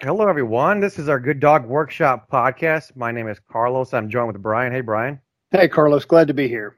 Hello, 0.00 0.28
everyone. 0.28 0.78
This 0.78 0.96
is 0.96 1.08
our 1.08 1.18
Good 1.18 1.40
Dog 1.40 1.66
Workshop 1.66 2.30
podcast. 2.30 2.94
My 2.94 3.10
name 3.10 3.26
is 3.26 3.40
Carlos. 3.50 3.92
I'm 3.92 4.08
joined 4.08 4.28
with 4.28 4.40
Brian. 4.40 4.72
Hey, 4.72 4.80
Brian. 4.80 5.20
Hey, 5.50 5.66
Carlos. 5.66 6.04
Glad 6.04 6.28
to 6.28 6.34
be 6.34 6.46
here. 6.46 6.76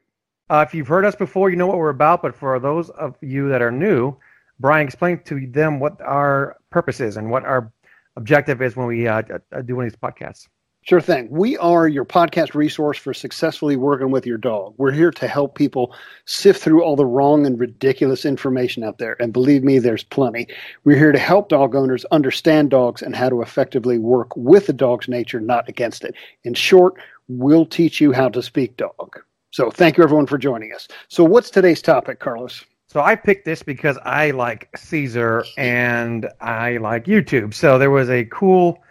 Uh, 0.48 0.64
if 0.66 0.74
you've 0.74 0.88
heard 0.88 1.04
us 1.04 1.14
before, 1.14 1.50
you 1.50 1.56
know 1.56 1.66
what 1.66 1.76
we're 1.76 1.90
about. 1.90 2.22
But 2.22 2.34
for 2.34 2.58
those 2.58 2.88
of 2.88 3.16
you 3.20 3.50
that 3.50 3.60
are 3.60 3.70
new, 3.70 4.16
Brian, 4.58 4.86
explain 4.86 5.18
to 5.24 5.46
them 5.48 5.78
what 5.80 6.00
our 6.00 6.56
purpose 6.70 6.98
is 6.98 7.18
and 7.18 7.30
what 7.30 7.44
our 7.44 7.70
objective 8.16 8.62
is 8.62 8.74
when 8.74 8.86
we 8.86 9.06
uh, 9.06 9.20
do 9.66 9.76
one 9.76 9.84
of 9.84 9.92
these 9.92 10.00
podcasts. 10.00 10.48
Sure 10.82 11.00
thing. 11.00 11.28
We 11.30 11.58
are 11.58 11.86
your 11.86 12.06
podcast 12.06 12.54
resource 12.54 12.96
for 12.96 13.12
successfully 13.12 13.76
working 13.76 14.10
with 14.10 14.24
your 14.24 14.38
dog. 14.38 14.72
We're 14.78 14.92
here 14.92 15.10
to 15.10 15.28
help 15.28 15.54
people 15.54 15.94
sift 16.24 16.62
through 16.62 16.82
all 16.82 16.96
the 16.96 17.04
wrong 17.04 17.44
and 17.44 17.60
ridiculous 17.60 18.24
information 18.24 18.82
out 18.82 18.96
there. 18.96 19.14
And 19.20 19.30
believe 19.30 19.62
me, 19.62 19.78
there's 19.78 20.04
plenty. 20.04 20.48
We're 20.84 20.96
here 20.96 21.12
to 21.12 21.18
help 21.18 21.50
dog 21.50 21.74
owners 21.74 22.06
understand 22.06 22.70
dogs 22.70 23.02
and 23.02 23.14
how 23.14 23.28
to 23.28 23.42
effectively 23.42 23.98
work 23.98 24.34
with 24.36 24.68
the 24.68 24.72
dog's 24.72 25.06
nature, 25.06 25.38
not 25.38 25.68
against 25.68 26.02
it. 26.02 26.14
In 26.44 26.54
short, 26.54 26.94
we'll 27.28 27.66
teach 27.66 28.00
you 28.00 28.12
how 28.12 28.30
to 28.30 28.42
speak 28.42 28.78
dog. 28.78 29.20
So 29.50 29.70
thank 29.70 29.98
you 29.98 30.02
everyone 30.02 30.26
for 30.26 30.38
joining 30.38 30.72
us. 30.72 30.88
So 31.08 31.24
what's 31.24 31.50
today's 31.50 31.82
topic, 31.82 32.20
Carlos? 32.20 32.64
So 32.86 33.02
I 33.02 33.16
picked 33.16 33.44
this 33.44 33.62
because 33.62 33.98
I 34.04 34.30
like 34.30 34.70
Cesar 34.76 35.44
and 35.58 36.26
I 36.40 36.78
like 36.78 37.04
YouTube. 37.04 37.52
So 37.52 37.78
there 37.78 37.90
was 37.90 38.08
a 38.08 38.24
cool 38.24 38.82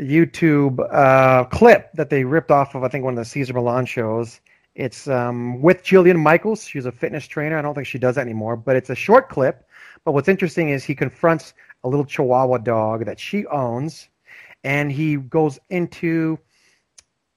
YouTube 0.00 0.78
uh, 0.92 1.44
clip 1.44 1.92
that 1.92 2.10
they 2.10 2.24
ripped 2.24 2.50
off 2.50 2.74
of, 2.74 2.82
I 2.82 2.88
think, 2.88 3.04
one 3.04 3.14
of 3.14 3.18
the 3.18 3.24
Cesar 3.24 3.52
Millan 3.52 3.86
shows. 3.86 4.40
It's 4.74 5.08
um, 5.08 5.60
with 5.60 5.82
Jillian 5.82 6.18
Michaels. 6.18 6.64
She's 6.64 6.86
a 6.86 6.92
fitness 6.92 7.26
trainer. 7.26 7.58
I 7.58 7.62
don't 7.62 7.74
think 7.74 7.86
she 7.86 7.98
does 7.98 8.14
that 8.14 8.22
anymore, 8.22 8.56
but 8.56 8.76
it's 8.76 8.90
a 8.90 8.94
short 8.94 9.28
clip. 9.28 9.68
But 10.04 10.12
what's 10.12 10.28
interesting 10.28 10.70
is 10.70 10.84
he 10.84 10.94
confronts 10.94 11.54
a 11.84 11.88
little 11.88 12.04
Chihuahua 12.04 12.58
dog 12.58 13.04
that 13.06 13.18
she 13.18 13.46
owns, 13.46 14.08
and 14.64 14.90
he 14.90 15.16
goes 15.16 15.58
into 15.70 16.38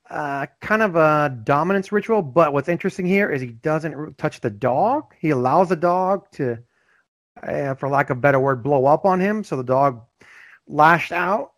uh, 0.09 0.45
kind 0.61 0.83
of 0.83 0.95
a 0.95 1.37
dominance 1.43 1.91
ritual. 1.91 2.21
But 2.21 2.53
what's 2.53 2.69
interesting 2.69 3.05
here 3.05 3.29
is 3.31 3.41
he 3.41 3.47
doesn't 3.47 4.17
touch 4.17 4.41
the 4.41 4.49
dog. 4.49 5.13
He 5.19 5.31
allows 5.31 5.69
the 5.69 5.75
dog 5.75 6.29
to, 6.33 6.59
uh, 7.41 7.73
for 7.75 7.89
lack 7.89 8.09
of 8.09 8.17
a 8.17 8.21
better 8.21 8.39
word, 8.39 8.63
blow 8.63 8.85
up 8.85 9.05
on 9.05 9.19
him. 9.19 9.43
So 9.43 9.57
the 9.57 9.63
dog 9.63 10.03
lashed 10.67 11.11
out 11.11 11.52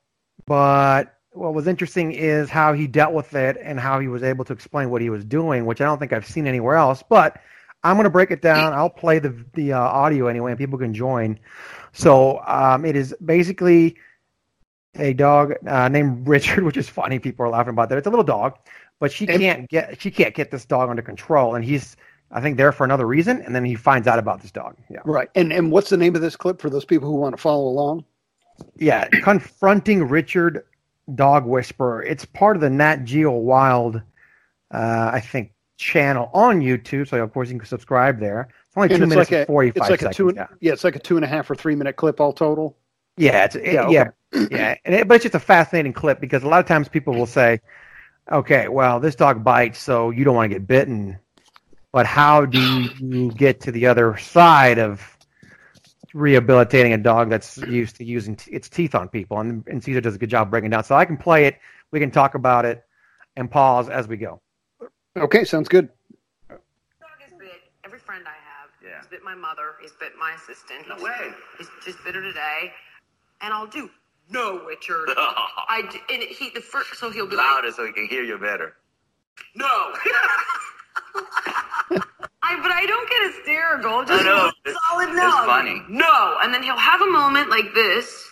but 0.48 1.16
what 1.32 1.54
was 1.54 1.68
interesting 1.68 2.12
is 2.12 2.50
how 2.50 2.74
he 2.74 2.88
dealt 2.88 3.14
with 3.14 3.34
it 3.36 3.58
and 3.62 3.80
how 3.80 4.00
he 4.00 4.08
was 4.08 4.24
able 4.24 4.46
to 4.46 4.54
explain 4.54 4.90
what 4.90 5.02
he 5.02 5.10
was 5.10 5.26
doing, 5.26 5.66
which 5.66 5.82
I 5.82 5.86
don't 5.86 6.00
think 6.00 6.14
I've 6.14 6.26
seen 6.26 6.48
anywhere 6.48 6.76
else. 6.76 7.04
But 7.08 7.42
I'm 7.84 7.96
going 7.96 8.06
to 8.06 8.10
break 8.10 8.32
it 8.32 8.42
down. 8.42 8.74
I'll 8.74 8.90
play 8.90 9.20
the 9.20 9.46
the 9.54 9.74
uh, 9.74 9.80
audio 9.80 10.28
anyway, 10.28 10.52
and 10.52 10.58
people 10.58 10.80
can 10.80 10.94
join. 10.94 11.40
So 11.94 12.42
um, 12.46 12.86
it 12.86 12.96
is 12.96 13.14
basically 13.24 13.98
a 14.96 15.14
dog 15.14 15.54
uh, 15.68 15.90
named 15.90 16.28
Richard, 16.28 16.64
which 16.64 16.78
is 16.78 16.90
funny. 16.90 17.20
People 17.20 17.46
are 17.46 17.50
laughing 17.50 17.72
about 17.72 17.90
that. 17.90 17.98
It's 17.98 18.08
a 18.08 18.10
little 18.10 18.26
dog, 18.26 18.58
but 19.00 19.12
she 19.12 19.28
can't 19.28 19.70
get 19.70 20.02
she 20.02 20.10
can't 20.12 20.34
get 20.34 20.52
this 20.52 20.66
dog 20.66 20.90
under 20.90 21.02
control, 21.02 21.56
and 21.56 21.64
he's 21.64 21.98
I 22.32 22.42
think 22.42 22.58
there 22.58 22.72
for 22.72 22.86
another 22.86 23.06
reason. 23.06 23.42
And 23.42 23.54
then 23.54 23.64
he 23.64 23.76
finds 23.76 24.08
out 24.08 24.20
about 24.20 24.42
this 24.42 24.52
dog. 24.52 24.78
Yeah, 24.90 25.02
right. 25.06 25.30
And 25.36 25.52
and 25.52 25.72
what's 25.72 25.90
the 25.90 25.98
name 25.98 26.16
of 26.16 26.22
this 26.22 26.36
clip 26.36 26.62
for 26.62 26.70
those 26.70 26.86
people 26.86 27.08
who 27.10 27.16
want 27.16 27.36
to 27.36 27.42
follow 27.42 27.68
along? 27.68 28.06
Yeah, 28.76 29.08
confronting 29.24 30.04
Richard 30.04 30.66
Dog 31.14 31.46
Whisperer. 31.46 32.04
It's 32.04 32.26
part 32.26 32.56
of 32.56 32.62
the 32.62 32.70
Nat 32.70 33.04
Geo 33.04 33.32
Wild, 33.32 34.02
uh, 34.72 35.10
I 35.14 35.20
think, 35.20 35.52
channel 35.78 36.30
on 36.34 36.62
YouTube. 36.62 37.08
So 37.08 37.22
of 37.22 37.34
course 37.34 37.50
you 37.50 37.58
can 37.58 37.68
subscribe 37.68 38.20
there. 38.20 38.50
It's 38.68 38.78
only 38.78 38.90
two 38.90 39.06
minutes 39.06 39.32
like 39.32 39.40
and 39.40 39.48
forty 39.48 39.72
five 39.72 39.90
like 39.90 40.00
seconds. 40.00 40.16
Two, 40.16 40.34
yeah. 40.36 40.48
yeah, 40.60 40.74
it's 40.74 40.84
like 40.84 40.96
a 40.96 41.00
two 41.00 41.16
and 41.16 41.26
a 41.26 41.28
half 41.28 41.50
or 41.50 41.56
three 41.56 41.76
minute 41.76 41.96
clip 41.96 42.20
all 42.20 42.34
total. 42.34 42.78
Yeah, 43.18 43.46
it's, 43.46 43.56
it, 43.56 43.74
yeah, 43.74 43.84
okay. 43.84 44.10
yeah, 44.52 44.76
yeah. 44.86 45.00
It, 45.00 45.08
but 45.08 45.16
it's 45.16 45.24
just 45.24 45.36
a 45.36 45.40
fascinating 45.40 45.94
clip 45.94 46.20
because 46.20 46.44
a 46.44 46.48
lot 46.48 46.60
of 46.60 46.66
times 46.66 46.88
people 46.88 47.14
will 47.14 47.26
say, 47.26 47.62
"Okay, 48.32 48.68
well, 48.68 49.00
this 49.00 49.16
dog 49.16 49.44
bites, 49.44 49.80
so 49.80 50.10
you 50.10 50.24
don't 50.24 50.36
want 50.36 50.52
to 50.52 50.56
get 50.56 50.68
bitten." 50.68 51.18
But 51.92 52.06
how 52.06 52.46
do 52.46 52.60
you 53.00 53.32
get 53.32 53.62
to 53.62 53.72
the 53.72 53.86
other 53.86 54.18
side 54.18 54.80
of 54.80 55.15
rehabilitating 56.16 56.94
a 56.94 56.98
dog 56.98 57.30
that's 57.30 57.58
used 57.58 57.98
to 57.98 58.06
using 58.06 58.38
t- 58.38 58.50
its 58.52 58.70
teeth 58.70 58.96
on 58.96 59.10
people, 59.10 59.40
and, 59.40 59.68
and 59.68 59.84
Cesar 59.84 60.00
does 60.00 60.16
a 60.16 60.18
good 60.18 60.30
job 60.30 60.50
breaking 60.50 60.70
down. 60.70 60.84
So 60.86 60.96
I 60.96 61.04
can 61.04 61.18
play 61.18 61.46
it, 61.46 61.60
we 61.92 62.00
can 62.00 62.10
talk 62.10 62.36
about 62.36 62.64
it, 62.64 62.84
and 63.36 63.52
pause 63.52 63.90
as 63.90 64.08
we 64.08 64.16
go. 64.16 64.42
Okay, 65.18 65.44
sounds 65.44 65.68
good. 65.68 65.90
Dog 66.50 66.60
has 67.20 67.34
bit 67.38 67.50
every 67.84 68.00
friend 68.00 68.24
I 68.26 68.32
have. 68.32 68.70
Yeah. 68.82 68.98
He's 69.00 69.08
bit 69.08 69.24
my 69.24 69.36
mother. 69.36 69.76
He's 69.82 69.92
bit 70.00 70.14
my 70.18 70.34
assistant. 70.34 70.88
No 70.88 70.96
he's, 70.96 71.04
way. 71.04 71.32
He's 71.58 71.68
just 71.84 72.02
bit 72.06 72.16
her 72.16 72.22
today, 72.22 72.72
and 73.42 73.54
I'll 73.54 73.68
do. 73.68 73.90
No, 74.30 74.66
Richard. 74.66 75.10
I 75.18 75.84
and 76.10 76.24
he 76.24 76.50
the 76.50 76.62
first 76.62 76.96
so 76.96 77.12
he'll 77.12 77.28
be 77.28 77.36
louder 77.36 77.68
like, 77.68 77.76
so 77.76 77.86
he 77.86 77.92
can 77.92 78.08
hear 78.08 78.24
you 78.24 78.38
better. 78.38 78.78
No. 79.54 79.94
I, 82.48 82.60
but 82.62 82.72
I 82.72 82.86
don't 82.86 83.10
get 83.10 83.34
hysterical. 83.34 84.06
Just 84.06 84.22
I 84.22 84.26
know. 84.26 84.52
solid 84.90 85.16
no. 85.16 85.28
It's 85.28 85.46
funny. 85.46 85.82
No, 85.90 86.38
and 86.42 86.54
then 86.54 86.62
he'll 86.62 86.78
have 86.78 87.02
a 87.02 87.10
moment 87.10 87.50
like 87.50 87.74
this, 87.74 88.30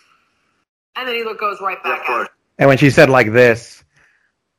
and 0.96 1.08
then 1.08 1.16
he 1.16 1.24
look 1.24 1.40
goes 1.40 1.60
right 1.62 1.82
back 1.84 2.04
yeah, 2.08 2.16
out. 2.16 2.30
And 2.60 2.70
when 2.70 2.78
she 2.78 2.90
said 2.90 3.10
like 3.10 3.32
this, 3.32 3.84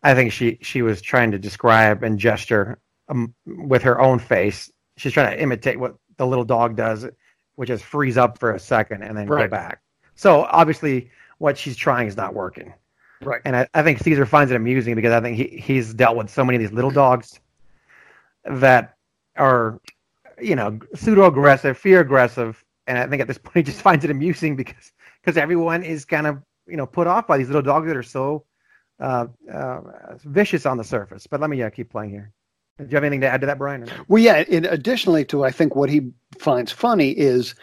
I 0.02 0.14
think 0.14 0.32
she 0.32 0.58
she 0.60 0.82
was 0.82 1.00
trying 1.00 1.30
to 1.30 1.38
describe 1.38 2.02
and 2.02 2.18
gesture 2.18 2.78
um, 3.08 3.34
with 3.46 3.82
her 3.82 4.00
own 4.00 4.18
face. 4.18 4.70
She's 4.96 5.12
trying 5.12 5.36
to 5.36 5.42
imitate 5.42 5.78
what 5.78 5.94
the 6.16 6.26
little 6.26 6.44
dog 6.44 6.76
does, 6.76 7.06
which 7.54 7.70
is 7.70 7.80
freeze 7.82 8.16
up 8.16 8.38
for 8.38 8.52
a 8.52 8.58
second 8.58 9.02
and 9.02 9.16
then 9.16 9.26
right. 9.26 9.44
go 9.44 9.48
back. 9.48 9.80
So 10.16 10.42
obviously, 10.42 11.10
what 11.38 11.58
she's 11.58 11.76
trying 11.76 12.08
is 12.08 12.16
not 12.16 12.34
working. 12.34 12.74
Right. 13.22 13.40
And 13.44 13.56
I, 13.56 13.68
I 13.74 13.82
think 13.82 14.00
Cesar 14.00 14.26
finds 14.26 14.52
it 14.52 14.56
amusing 14.56 14.94
because 14.94 15.12
I 15.12 15.20
think 15.20 15.36
he, 15.36 15.56
he's 15.58 15.94
dealt 15.94 16.16
with 16.16 16.30
so 16.30 16.44
many 16.44 16.56
of 16.56 16.62
these 16.62 16.72
little 16.72 16.90
dogs 16.90 17.40
that 18.44 18.93
are, 19.36 19.80
you 20.40 20.56
know, 20.56 20.78
pseudo 20.94 21.26
aggressive, 21.26 21.76
fear 21.78 22.00
aggressive, 22.00 22.64
and 22.86 22.98
I 22.98 23.06
think 23.06 23.22
at 23.22 23.28
this 23.28 23.38
point 23.42 23.56
he 23.56 23.62
just 23.62 23.82
finds 23.82 24.04
it 24.04 24.10
amusing 24.10 24.56
because 24.56 24.92
because 25.22 25.36
everyone 25.36 25.82
is 25.82 26.04
kind 26.04 26.26
of 26.26 26.42
you 26.66 26.76
know 26.76 26.86
put 26.86 27.06
off 27.06 27.26
by 27.26 27.38
these 27.38 27.48
little 27.48 27.62
dogs 27.62 27.86
that 27.86 27.96
are 27.96 28.02
so 28.02 28.44
uh, 29.00 29.26
uh, 29.52 29.80
vicious 30.24 30.66
on 30.66 30.76
the 30.76 30.84
surface. 30.84 31.26
But 31.26 31.40
let 31.40 31.50
me 31.50 31.62
uh, 31.62 31.70
keep 31.70 31.90
playing 31.90 32.10
here. 32.10 32.32
Do 32.78 32.84
you 32.84 32.96
have 32.96 33.04
anything 33.04 33.20
to 33.20 33.28
add 33.28 33.40
to 33.42 33.46
that, 33.46 33.58
Brian? 33.58 33.88
Well, 34.08 34.22
yeah. 34.22 34.40
In 34.40 34.64
additionally 34.64 35.24
to, 35.26 35.44
I 35.44 35.52
think 35.52 35.76
what 35.76 35.88
he 35.88 36.10
finds 36.38 36.72
funny 36.72 37.10
is 37.10 37.54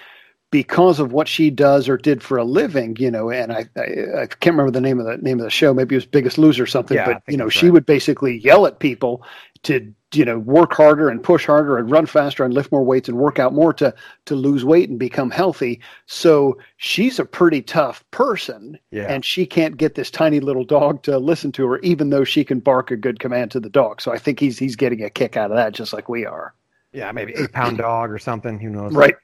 because 0.51 0.99
of 0.99 1.11
what 1.11 1.27
she 1.27 1.49
does 1.49 1.89
or 1.89 1.97
did 1.97 2.23
for 2.23 2.37
a 2.37 2.43
living, 2.43 2.95
you 2.97 3.11
know, 3.11 3.29
and 3.29 3.51
I, 3.51 3.65
I, 3.75 4.21
I 4.21 4.25
can't 4.27 4.53
remember 4.53 4.71
the 4.71 4.81
name 4.81 4.99
of 4.99 5.05
the 5.05 5.17
name 5.17 5.39
of 5.39 5.43
the 5.43 5.49
show. 5.49 5.73
Maybe 5.73 5.95
it 5.95 5.97
was 5.97 6.05
Biggest 6.05 6.37
Loser 6.37 6.63
or 6.63 6.67
something. 6.67 6.95
Yeah, 6.95 7.05
but 7.05 7.23
you 7.27 7.37
know, 7.37 7.49
she 7.49 7.67
right. 7.67 7.73
would 7.73 7.85
basically 7.85 8.37
yell 8.39 8.65
at 8.65 8.79
people 8.79 9.23
to 9.63 9.93
you 10.13 10.25
know 10.25 10.39
work 10.39 10.73
harder 10.73 11.09
and 11.09 11.23
push 11.23 11.45
harder 11.45 11.77
and 11.77 11.89
run 11.89 12.05
faster 12.05 12.43
and 12.43 12.53
lift 12.53 12.71
more 12.71 12.83
weights 12.83 13.07
and 13.07 13.17
work 13.17 13.39
out 13.39 13.53
more 13.53 13.73
to 13.73 13.93
to 14.25 14.35
lose 14.35 14.65
weight 14.65 14.89
and 14.89 14.99
become 14.99 15.31
healthy. 15.31 15.79
So 16.05 16.57
she's 16.77 17.19
a 17.19 17.25
pretty 17.25 17.61
tough 17.61 18.03
person, 18.11 18.77
yeah. 18.91 19.05
and 19.07 19.23
she 19.23 19.45
can't 19.45 19.77
get 19.77 19.95
this 19.95 20.11
tiny 20.11 20.39
little 20.39 20.65
dog 20.65 21.03
to 21.03 21.17
listen 21.17 21.51
to 21.53 21.67
her, 21.67 21.79
even 21.79 22.09
though 22.09 22.23
she 22.23 22.43
can 22.43 22.59
bark 22.59 22.91
a 22.91 22.97
good 22.97 23.19
command 23.19 23.51
to 23.51 23.59
the 23.59 23.69
dog. 23.69 24.01
So 24.01 24.11
I 24.11 24.17
think 24.17 24.39
he's 24.39 24.57
he's 24.57 24.75
getting 24.75 25.03
a 25.03 25.09
kick 25.09 25.37
out 25.37 25.51
of 25.51 25.57
that, 25.57 25.73
just 25.73 25.93
like 25.93 26.09
we 26.09 26.25
are. 26.25 26.53
Yeah, 26.93 27.11
maybe 27.11 27.33
eight 27.35 27.51
pound 27.51 27.77
dog 27.79 28.11
or 28.11 28.19
something. 28.19 28.59
Who 28.59 28.69
knows? 28.69 28.93
Right 28.93 29.15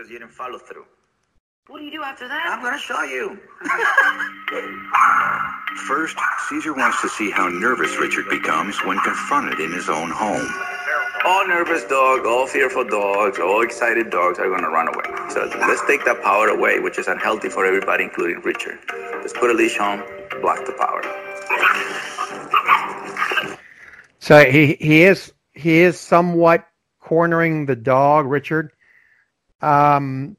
because 0.00 0.10
you 0.10 0.18
didn't 0.18 0.32
follow 0.32 0.58
through. 0.58 0.84
What 1.66 1.78
do 1.78 1.84
you 1.84 1.90
do 1.90 2.02
after 2.02 2.26
that? 2.26 2.46
I'm 2.48 2.62
going 2.62 2.72
to 2.72 2.78
show 2.80 3.02
you. 3.02 3.38
First, 5.90 6.16
Cesar 6.48 6.72
wants 6.72 7.00
to 7.02 7.08
see 7.08 7.32
how 7.32 7.48
nervous 7.48 7.96
Richard 7.98 8.28
becomes 8.30 8.78
when 8.84 8.96
confronted 9.00 9.58
in 9.58 9.72
his 9.72 9.88
own 9.88 10.08
home. 10.08 10.48
All 11.24 11.48
nervous 11.48 11.82
dogs, 11.82 12.24
all 12.24 12.46
fearful 12.46 12.84
dogs, 12.84 13.40
all 13.40 13.62
excited 13.62 14.08
dogs 14.08 14.38
are 14.38 14.46
going 14.46 14.62
to 14.62 14.68
run 14.68 14.86
away. 14.86 15.30
So 15.30 15.50
let's 15.66 15.84
take 15.88 16.04
that 16.04 16.22
power 16.22 16.46
away, 16.46 16.78
which 16.78 16.96
is 16.96 17.08
unhealthy 17.08 17.48
for 17.48 17.66
everybody, 17.66 18.04
including 18.04 18.40
Richard. 18.42 18.78
Let's 19.14 19.32
put 19.32 19.50
a 19.50 19.52
leash 19.52 19.80
on, 19.80 19.98
block 20.40 20.64
the 20.64 20.76
power. 20.78 21.02
So 24.20 24.44
he 24.44 24.76
he 24.80 25.02
is 25.02 25.32
he 25.54 25.80
is 25.80 25.98
somewhat 25.98 26.68
cornering 27.00 27.66
the 27.66 27.74
dog, 27.74 28.26
Richard. 28.26 28.70
Um, 29.60 30.36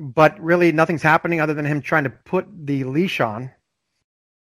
but 0.00 0.40
really 0.40 0.72
nothing's 0.72 1.02
happening 1.02 1.40
other 1.40 1.54
than 1.54 1.66
him 1.66 1.82
trying 1.82 2.02
to 2.02 2.10
put 2.10 2.48
the 2.66 2.82
leash 2.82 3.20
on. 3.20 3.52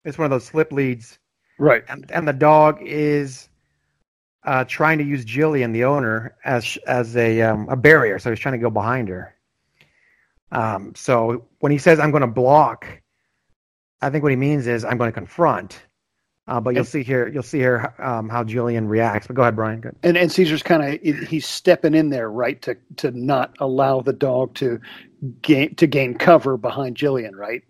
It's 0.05 0.19
one 0.19 0.25
of 0.25 0.31
those 0.31 0.45
slip 0.45 0.73
leads, 0.73 1.19
right? 1.59 1.85
And 1.89 2.11
and 2.11 2.27
the 2.27 2.33
dog 2.33 2.79
is 2.83 3.49
uh, 4.45 4.65
trying 4.65 4.99
to 4.99 5.05
use 5.05 5.25
Jillian, 5.25 5.73
the 5.73 5.85
owner, 5.85 6.37
as 6.45 6.77
as 6.87 7.17
a 7.17 7.43
um, 7.43 7.69
a 7.69 7.77
barrier. 7.77 8.19
So 8.19 8.31
he's 8.31 8.41
trying 8.41 8.55
to 8.55 8.59
go 8.59 8.71
behind 8.71 9.09
her. 9.09 9.35
Um, 10.51 10.95
so 10.95 11.47
when 11.61 11.73
he 11.73 11.79
says 11.79 11.99
I'm 11.99 12.11
going 12.11 12.23
to 12.23 12.27
block, 12.27 12.87
I 14.01 14.11
think 14.11 14.23
what 14.23 14.33
he 14.33 14.37
means 14.37 14.67
is 14.67 14.85
I'm 14.85 14.99
going 14.99 15.09
to 15.09 15.15
confront. 15.15 15.81
Uh, 16.49 16.61
but 16.61 16.75
you'll 16.75 16.85
see 16.85 17.05
here, 17.05 17.29
you'll 17.29 17.45
see 17.45 17.59
here 17.59 17.95
um, 18.01 18.29
how 18.29 18.43
Jillian 18.43 18.89
reacts. 18.89 19.29
But 19.29 19.37
go 19.37 19.43
ahead, 19.43 19.55
Brian. 19.55 19.81
Good. 19.81 19.95
And 20.03 20.17
and 20.17 20.31
Cesar's 20.31 20.63
kind 20.63 20.83
of 20.83 21.01
he's 21.01 21.47
stepping 21.47 21.95
in 21.95 22.11
there, 22.11 22.31
right, 22.31 22.61
to 22.63 22.77
to 22.97 23.13
not 23.13 23.55
allow 23.61 24.01
the 24.01 24.13
dog 24.13 24.55
to 24.55 24.81
gain 25.41 25.77
to 25.77 25.87
gain 25.87 26.15
cover 26.15 26.57
behind 26.57 26.97
Jillian, 26.97 27.37
right? 27.37 27.63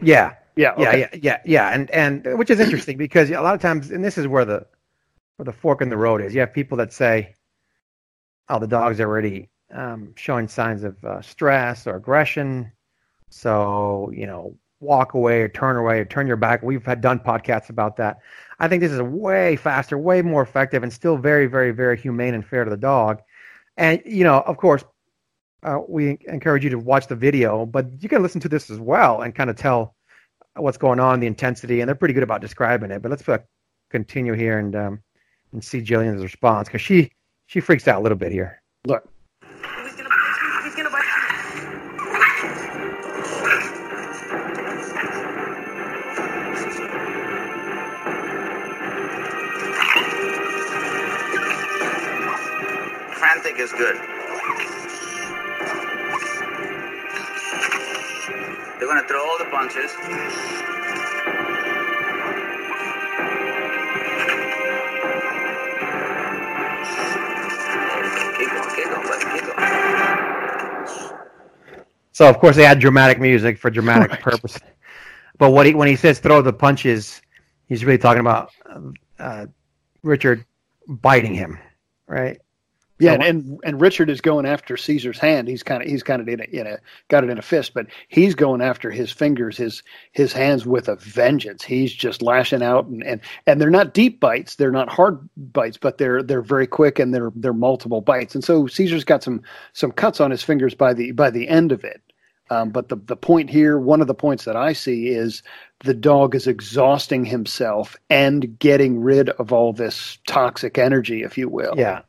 Yeah, 0.00 0.34
Yeah, 0.56 0.74
yeah, 0.78 0.96
yeah, 0.96 1.08
yeah, 1.14 1.38
yeah, 1.44 1.68
and 1.70 1.90
and 1.90 2.38
which 2.38 2.50
is 2.50 2.60
interesting 2.60 2.98
because 2.98 3.30
a 3.30 3.40
lot 3.40 3.54
of 3.54 3.60
times, 3.60 3.90
and 3.90 4.04
this 4.04 4.18
is 4.18 4.28
where 4.28 4.44
the 4.44 4.66
where 5.36 5.44
the 5.44 5.52
fork 5.52 5.80
in 5.80 5.88
the 5.88 5.96
road 5.96 6.20
is. 6.20 6.34
You 6.34 6.40
have 6.40 6.52
people 6.52 6.76
that 6.78 6.92
say, 6.92 7.34
"Oh, 8.48 8.58
the 8.58 8.66
dog's 8.66 9.00
already 9.00 9.48
um, 9.72 10.12
showing 10.16 10.48
signs 10.48 10.84
of 10.84 11.02
uh, 11.04 11.22
stress 11.22 11.86
or 11.86 11.96
aggression, 11.96 12.70
so 13.30 14.10
you 14.14 14.26
know, 14.26 14.54
walk 14.80 15.14
away 15.14 15.40
or 15.40 15.48
turn 15.48 15.76
away 15.76 16.00
or 16.00 16.04
turn 16.04 16.26
your 16.26 16.36
back." 16.36 16.62
We've 16.62 16.84
had 16.84 17.00
done 17.00 17.18
podcasts 17.18 17.70
about 17.70 17.96
that. 17.96 18.18
I 18.60 18.68
think 18.68 18.82
this 18.82 18.92
is 18.92 19.00
way 19.00 19.56
faster, 19.56 19.96
way 19.96 20.20
more 20.20 20.42
effective, 20.42 20.82
and 20.82 20.92
still 20.92 21.16
very, 21.16 21.46
very, 21.46 21.70
very 21.70 21.96
humane 21.96 22.34
and 22.34 22.44
fair 22.44 22.64
to 22.64 22.70
the 22.70 22.76
dog. 22.76 23.22
And 23.78 24.02
you 24.04 24.24
know, 24.24 24.40
of 24.40 24.58
course, 24.58 24.84
uh, 25.62 25.78
we 25.88 26.18
encourage 26.26 26.64
you 26.64 26.70
to 26.70 26.78
watch 26.78 27.06
the 27.06 27.16
video, 27.16 27.64
but 27.64 27.86
you 28.00 28.08
can 28.10 28.22
listen 28.22 28.40
to 28.42 28.50
this 28.50 28.68
as 28.68 28.78
well 28.78 29.22
and 29.22 29.34
kind 29.34 29.48
of 29.48 29.56
tell 29.56 29.94
what's 30.56 30.78
going 30.78 31.00
on, 31.00 31.20
the 31.20 31.26
intensity, 31.26 31.80
and 31.80 31.88
they're 31.88 31.94
pretty 31.94 32.14
good 32.14 32.22
about 32.22 32.40
describing 32.40 32.90
it. 32.90 33.02
But 33.02 33.10
let's 33.10 33.28
uh, 33.28 33.38
continue 33.90 34.34
here 34.34 34.58
and 34.58 34.74
um, 34.76 35.02
and 35.52 35.62
see 35.64 35.80
Jillian's 35.80 36.22
response 36.22 36.68
because 36.68 36.80
she 36.82 37.10
she 37.46 37.60
freaks 37.60 37.88
out 37.88 38.00
a 38.00 38.02
little 38.02 38.18
bit 38.18 38.32
here. 38.32 38.60
Look, 38.86 39.08
He's 39.42 39.94
gonna 39.94 40.08
bite 40.08 40.38
you. 40.42 40.64
He's 40.64 40.74
gonna 40.74 40.90
bite 40.90 41.04
you. 41.04 41.12
Frantic 53.14 53.58
is 53.58 53.72
good. 53.72 54.11
They're 58.92 59.00
gonna 59.00 59.08
throw 59.08 59.26
all 59.26 59.38
the 59.38 59.46
punches. 59.46 59.90
Keep 68.38 68.50
going, 68.50 68.74
keep 68.76 68.84
going, 68.84 69.06
buddy, 69.08 69.24
keep 69.40 69.56
going. 69.56 70.86
So 72.12 72.28
of 72.28 72.38
course 72.38 72.56
they 72.56 72.64
add 72.66 72.80
dramatic 72.80 73.18
music 73.20 73.56
for 73.58 73.70
dramatic 73.70 74.10
Right. 74.10 74.20
purpose. 74.20 74.58
But 75.38 75.50
what 75.52 75.64
he 75.66 75.74
when 75.74 75.88
he 75.88 75.96
says 75.96 76.18
throw 76.18 76.42
the 76.42 76.52
punches, 76.52 77.22
he's 77.66 77.84
really 77.84 77.98
talking 77.98 78.20
about 78.20 78.50
uh, 79.18 79.46
Richard 80.02 80.44
biting 80.86 81.34
him, 81.34 81.58
right? 82.06 82.38
Yeah, 83.02 83.14
and, 83.14 83.22
and 83.22 83.60
and 83.64 83.80
Richard 83.80 84.10
is 84.10 84.20
going 84.20 84.46
after 84.46 84.76
Cesar's 84.76 85.18
hand. 85.18 85.48
He's 85.48 85.62
kind 85.64 85.82
of 85.82 85.88
he's 85.88 86.04
kind 86.04 86.22
of 86.22 86.28
in 86.28 86.40
a, 86.40 86.44
in 86.44 86.66
a 86.68 86.78
got 87.08 87.24
it 87.24 87.30
in 87.30 87.38
a 87.38 87.42
fist, 87.42 87.74
but 87.74 87.86
he's 88.08 88.34
going 88.36 88.62
after 88.62 88.90
his 88.90 89.10
fingers, 89.10 89.56
his 89.56 89.82
his 90.12 90.32
hands 90.32 90.66
with 90.66 90.88
a 90.88 90.96
vengeance. 90.96 91.64
He's 91.64 91.92
just 91.92 92.22
lashing 92.22 92.62
out, 92.62 92.86
and 92.86 93.02
and 93.02 93.20
and 93.46 93.60
they're 93.60 93.70
not 93.70 93.92
deep 93.92 94.20
bites, 94.20 94.54
they're 94.54 94.70
not 94.70 94.88
hard 94.88 95.28
bites, 95.36 95.78
but 95.78 95.98
they're 95.98 96.22
they're 96.22 96.42
very 96.42 96.66
quick 96.68 97.00
and 97.00 97.12
they're 97.12 97.32
they're 97.34 97.52
multiple 97.52 98.00
bites. 98.02 98.36
And 98.36 98.44
so 98.44 98.68
Cesar's 98.68 99.04
got 99.04 99.24
some 99.24 99.42
some 99.72 99.92
cuts 99.92 100.20
on 100.20 100.30
his 100.30 100.44
fingers 100.44 100.74
by 100.74 100.94
the 100.94 101.10
by 101.12 101.30
the 101.30 101.48
end 101.48 101.72
of 101.72 101.84
it. 101.84 102.00
Um, 102.50 102.70
but 102.70 102.88
the 102.88 102.96
the 102.96 103.16
point 103.16 103.50
here, 103.50 103.78
one 103.78 104.00
of 104.00 104.06
the 104.06 104.14
points 104.14 104.44
that 104.44 104.56
I 104.56 104.74
see 104.74 105.08
is 105.08 105.42
the 105.80 105.94
dog 105.94 106.34
is 106.34 106.46
exhausting 106.46 107.24
himself 107.24 107.96
and 108.10 108.58
getting 108.58 109.00
rid 109.00 109.30
of 109.30 109.52
all 109.52 109.72
this 109.72 110.18
toxic 110.26 110.78
energy, 110.78 111.22
if 111.22 111.36
you 111.38 111.48
will. 111.48 111.74
Yeah, 111.76 112.02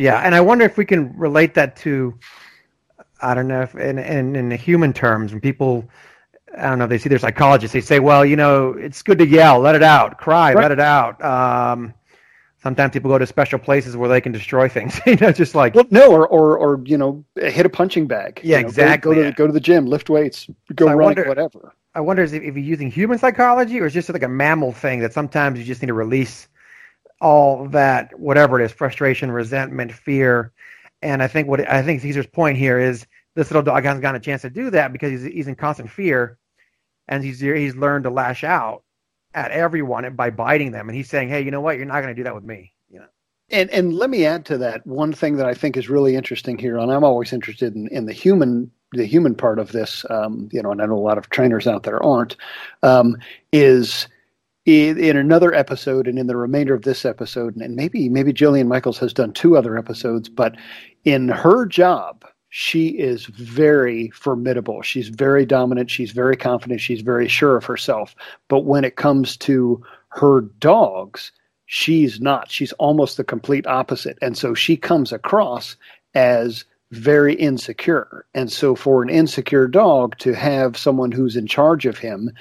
yeah, 0.00 0.20
and 0.24 0.34
I 0.34 0.40
wonder 0.40 0.64
if 0.64 0.76
we 0.76 0.84
can 0.84 1.16
relate 1.16 1.54
that 1.54 1.76
to, 1.76 2.18
I 3.20 3.34
don't 3.34 3.48
know, 3.48 3.62
if 3.62 3.74
in 3.74 3.98
in, 3.98 4.34
in 4.36 4.50
human 4.52 4.92
terms, 4.92 5.32
when 5.32 5.40
people, 5.40 5.88
I 6.56 6.68
don't 6.68 6.78
know, 6.78 6.86
they 6.86 6.98
see 6.98 7.08
their 7.08 7.18
psychologists, 7.18 7.72
they 7.74 7.80
say, 7.80 8.00
well, 8.00 8.24
you 8.24 8.36
know, 8.36 8.70
it's 8.72 9.02
good 9.02 9.18
to 9.18 9.26
yell, 9.26 9.60
let 9.60 9.74
it 9.74 9.82
out, 9.82 10.18
cry, 10.18 10.54
Right. 10.54 10.62
let 10.62 10.72
it 10.72 10.80
out. 10.80 11.22
Um, 11.22 11.92
sometimes 12.62 12.92
people 12.92 13.10
go 13.10 13.18
to 13.18 13.26
special 13.26 13.58
places 13.58 13.96
where 13.96 14.08
they 14.08 14.20
can 14.20 14.32
destroy 14.32 14.68
things, 14.68 14.98
you 15.06 15.16
know, 15.16 15.32
just 15.32 15.54
like 15.54 15.74
Well, 15.74 15.86
no, 15.90 16.10
or, 16.12 16.26
or 16.28 16.56
or 16.58 16.80
you 16.84 16.96
know, 16.98 17.24
hit 17.36 17.66
a 17.66 17.70
punching 17.70 18.06
bag. 18.06 18.40
Yeah, 18.42 18.56
You 18.58 18.62
know, 18.62 18.68
exactly, 18.68 19.16
Go, 19.16 19.22
to 19.24 19.32
go 19.32 19.46
to 19.46 19.52
the 19.52 19.60
gym, 19.60 19.86
lift 19.86 20.08
weights, 20.10 20.48
go 20.74 20.86
So 20.86 20.96
wonder- 20.96 21.24
whatever. 21.28 21.74
I 21.92 22.00
wonder 22.00 22.22
if, 22.22 22.32
if 22.32 22.42
you're 22.42 22.58
using 22.58 22.88
human 22.88 23.18
psychology 23.18 23.80
or 23.80 23.86
is 23.86 23.92
just 23.92 24.08
like 24.08 24.22
a 24.22 24.28
mammal 24.28 24.70
thing 24.72 25.00
that 25.00 25.12
sometimes 25.12 25.58
you 25.58 25.64
just 25.64 25.82
need 25.82 25.88
to 25.88 25.94
release 25.94 26.46
all 27.20 27.68
that, 27.68 28.18
whatever 28.18 28.60
it 28.60 28.64
is, 28.64 28.72
frustration, 28.72 29.30
resentment, 29.30 29.92
fear. 29.92 30.52
And 31.02 31.22
I 31.22 31.28
think 31.28 31.48
what 31.48 31.68
I 31.68 31.82
think 31.82 32.00
Cesar's 32.00 32.26
point 32.26 32.58
here 32.58 32.78
is 32.78 33.06
this 33.34 33.50
little 33.50 33.62
dog 33.62 33.84
hasn't 33.84 34.02
gotten 34.02 34.20
a 34.20 34.24
chance 34.24 34.42
to 34.42 34.50
do 34.50 34.70
that 34.70 34.92
because 34.92 35.10
he's, 35.10 35.32
he's 35.32 35.48
in 35.48 35.54
constant 35.54 35.90
fear, 35.90 36.38
and 37.08 37.24
he's 37.24 37.40
he's 37.40 37.76
learned 37.76 38.04
to 38.04 38.10
lash 38.10 38.44
out 38.44 38.82
at 39.34 39.50
everyone 39.50 40.12
by 40.14 40.30
biting 40.30 40.72
them. 40.72 40.88
And 40.88 40.96
he's 40.96 41.08
saying, 41.08 41.28
hey, 41.28 41.42
you 41.42 41.50
know 41.50 41.60
what? 41.60 41.76
You're 41.76 41.86
not 41.86 42.02
going 42.02 42.14
to 42.14 42.20
do 42.20 42.24
that 42.24 42.34
with 42.34 42.44
me. 42.44 42.72
You 42.90 43.00
know? 43.00 43.06
And 43.50 43.70
and 43.70 43.94
let 43.94 44.10
me 44.10 44.26
add 44.26 44.44
to 44.46 44.58
that 44.58 44.86
one 44.86 45.12
thing 45.12 45.36
that 45.36 45.46
I 45.46 45.54
think 45.54 45.76
is 45.76 45.88
really 45.88 46.16
interesting 46.16 46.58
here, 46.58 46.78
and 46.78 46.92
I'm 46.92 47.04
always 47.04 47.32
interested 47.32 47.74
in, 47.74 47.88
in 47.88 48.06
the 48.06 48.12
human 48.12 48.70
the 48.92 49.06
human 49.06 49.34
part 49.34 49.58
of 49.58 49.72
this. 49.72 50.04
Um, 50.10 50.48
you 50.52 50.62
know, 50.62 50.72
and 50.72 50.82
I 50.82 50.86
know 50.86 50.98
a 50.98 51.00
lot 51.00 51.18
of 51.18 51.30
trainers 51.30 51.66
out 51.66 51.84
there 51.84 52.02
aren't. 52.02 52.36
Um, 52.82 53.16
is 53.52 54.08
in, 54.66 55.16
another 55.16 55.54
episode 55.54 56.06
and 56.06 56.18
in 56.18 56.26
the 56.26 56.36
remainder 56.36 56.74
of 56.74 56.82
this 56.82 57.04
episode, 57.04 57.56
and 57.56 57.76
maybe 57.76 58.08
maybe 58.08 58.32
Jillian 58.32 58.68
Michaels 58.68 58.98
has 58.98 59.12
done 59.12 59.32
two 59.32 59.56
other 59.56 59.78
episodes, 59.78 60.28
but 60.28 60.56
in 61.04 61.28
her 61.28 61.66
job, 61.66 62.24
she 62.50 62.88
is 62.88 63.26
very 63.26 64.10
formidable. 64.10 64.82
She's 64.82 65.08
very 65.08 65.46
dominant. 65.46 65.90
She's 65.90 66.10
very 66.10 66.36
confident. 66.36 66.80
She's 66.80 67.00
very 67.00 67.28
sure 67.28 67.56
of 67.56 67.64
herself. 67.64 68.14
But 68.48 68.64
when 68.64 68.84
it 68.84 68.96
comes 68.96 69.36
to 69.38 69.82
her 70.08 70.42
dogs, 70.58 71.30
she's 71.66 72.20
not. 72.20 72.50
She's 72.50 72.72
almost 72.72 73.16
the 73.16 73.24
complete 73.24 73.66
opposite. 73.68 74.18
And 74.20 74.36
so 74.36 74.52
she 74.52 74.76
comes 74.76 75.12
across 75.12 75.76
as 76.14 76.64
very 76.90 77.34
insecure. 77.34 78.26
And 78.34 78.50
so 78.50 78.74
for 78.74 79.00
an 79.00 79.10
insecure 79.10 79.68
dog 79.68 80.18
to 80.18 80.34
have 80.34 80.76
someone 80.76 81.12
who's 81.12 81.36
in 81.36 81.46
charge 81.46 81.86
of 81.86 81.98
him 81.98 82.32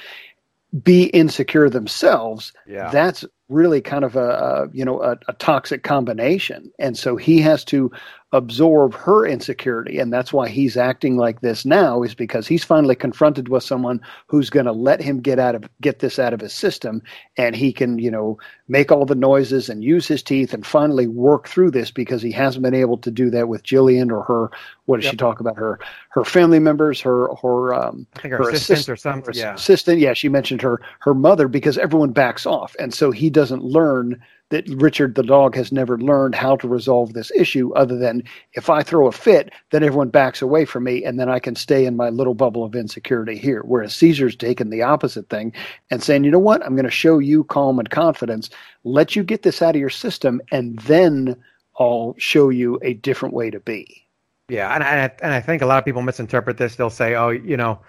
be 0.83 1.06
insecure 1.06 1.69
themselves, 1.69 2.54
Yeah. 2.68 2.92
that's 2.92 3.25
really 3.49 3.81
kind 3.81 4.03
of 4.05 4.15
a, 4.15 4.29
a 4.29 4.69
you 4.73 4.85
know 4.85 5.01
a, 5.01 5.17
a 5.27 5.33
toxic 5.33 5.83
combination. 5.83 6.71
And 6.79 6.97
so 6.97 7.15
he 7.15 7.41
has 7.41 7.63
to 7.65 7.91
absorb 8.31 8.93
her 8.93 9.25
insecurity 9.25 9.97
and 9.97 10.13
that's 10.13 10.31
why 10.31 10.47
he's 10.47 10.77
acting 10.77 11.18
like 11.18 11.41
this 11.41 11.65
now 11.65 12.03
is 12.03 12.13
because 12.13 12.47
he's 12.47 12.63
finally 12.63 12.94
confronted 12.94 13.49
with 13.49 13.63
someone 13.63 13.99
who's 14.27 14.51
going 14.51 14.68
to 14.68 14.71
let 14.71 15.01
him 15.01 15.19
get 15.19 15.39
out 15.39 15.56
of 15.56 15.68
get 15.81 15.97
this 15.97 16.19
out 16.19 16.31
of 16.31 16.39
his 16.39 16.53
system 16.53 17.01
and 17.37 17.56
he 17.56 17.73
can 17.73 17.97
you 17.97 18.11
know 18.11 18.37
make 18.68 18.91
all 18.91 19.03
the 19.03 19.15
noises 19.15 19.68
and 19.68 19.83
use 19.83 20.07
his 20.07 20.21
teeth 20.21 20.53
and 20.53 20.63
finally 20.63 21.07
work 21.07 21.47
through 21.47 21.71
this 21.71 21.89
because 21.89 22.21
he 22.21 22.31
hasn't 22.31 22.61
been 22.61 22.75
able 22.75 22.99
to 22.99 23.09
do 23.09 23.31
that 23.31 23.47
with 23.47 23.63
Jillian 23.63 24.11
or 24.11 24.21
her 24.21 24.51
what 24.85 24.97
does 24.97 25.06
Yep. 25.06 25.11
she 25.13 25.18
talk 25.18 25.39
about 25.39 25.57
her 25.57 25.79
her 26.09 26.23
family 26.23 26.59
members 26.59 27.01
her 27.01 27.29
her 27.41 27.73
um 27.73 28.06
I 28.15 28.19
think 28.21 28.31
her, 28.33 28.37
her 28.44 28.49
assistant 28.51 28.77
assist- 28.77 28.89
or 28.89 28.95
something. 28.95 29.33
Yeah. 29.33 29.56
assistant 29.56 29.97
yeah 30.01 30.13
she 30.13 30.29
mentioned 30.29 30.61
her 30.61 30.79
her 30.99 31.15
mother 31.15 31.47
because 31.47 31.79
everyone 31.79 32.11
backs 32.11 32.45
off 32.45 32.75
and 32.77 32.94
so 32.94 33.09
he 33.09 33.31
doesn't 33.39 33.63
learn 33.63 34.21
that 34.49 34.67
Richard 34.67 35.15
the 35.15 35.23
dog 35.23 35.55
has 35.55 35.71
never 35.71 35.97
learned 35.97 36.35
how 36.35 36.57
to 36.57 36.67
resolve 36.67 37.13
this 37.13 37.31
issue 37.31 37.71
other 37.73 37.97
than 37.97 38.21
if 38.51 38.69
I 38.69 38.83
throw 38.83 39.07
a 39.07 39.13
fit 39.13 39.53
then 39.69 39.81
everyone 39.81 40.09
backs 40.09 40.41
away 40.41 40.65
from 40.65 40.83
me 40.83 41.05
and 41.05 41.17
then 41.17 41.29
I 41.29 41.39
can 41.39 41.55
stay 41.55 41.85
in 41.85 41.95
my 41.95 42.09
little 42.09 42.33
bubble 42.33 42.65
of 42.65 42.75
insecurity 42.75 43.37
here 43.37 43.61
whereas 43.61 43.95
Cesar's 43.95 44.35
taken 44.35 44.71
the 44.71 44.81
opposite 44.81 45.29
thing 45.29 45.53
and 45.89 46.03
saying 46.03 46.25
you 46.25 46.31
know 46.31 46.37
what 46.37 46.61
I'm 46.65 46.75
going 46.75 46.83
to 46.83 46.91
show 46.91 47.19
you 47.19 47.45
calm 47.45 47.79
and 47.79 47.89
confidence 47.89 48.49
let 48.83 49.15
you 49.15 49.23
get 49.23 49.43
this 49.43 49.61
out 49.61 49.75
of 49.75 49.79
your 49.79 49.89
system 49.89 50.41
and 50.51 50.77
then 50.79 51.41
I'll 51.79 52.13
show 52.17 52.49
you 52.49 52.77
a 52.81 52.95
different 52.95 53.33
way 53.33 53.51
to 53.51 53.61
be 53.61 54.05
Yeah, 54.49 54.75
and 54.75 54.83
I, 54.83 55.11
and 55.23 55.33
I 55.33 55.39
think 55.39 55.61
a 55.61 55.65
lot 55.65 55.77
of 55.77 55.85
people 55.85 56.01
misinterpret 56.01 56.57
this. 56.57 56.75
They'll 56.75 56.89
say, 56.89 57.15
"Oh, 57.15 57.29
you 57.29 57.55
know, 57.55 57.79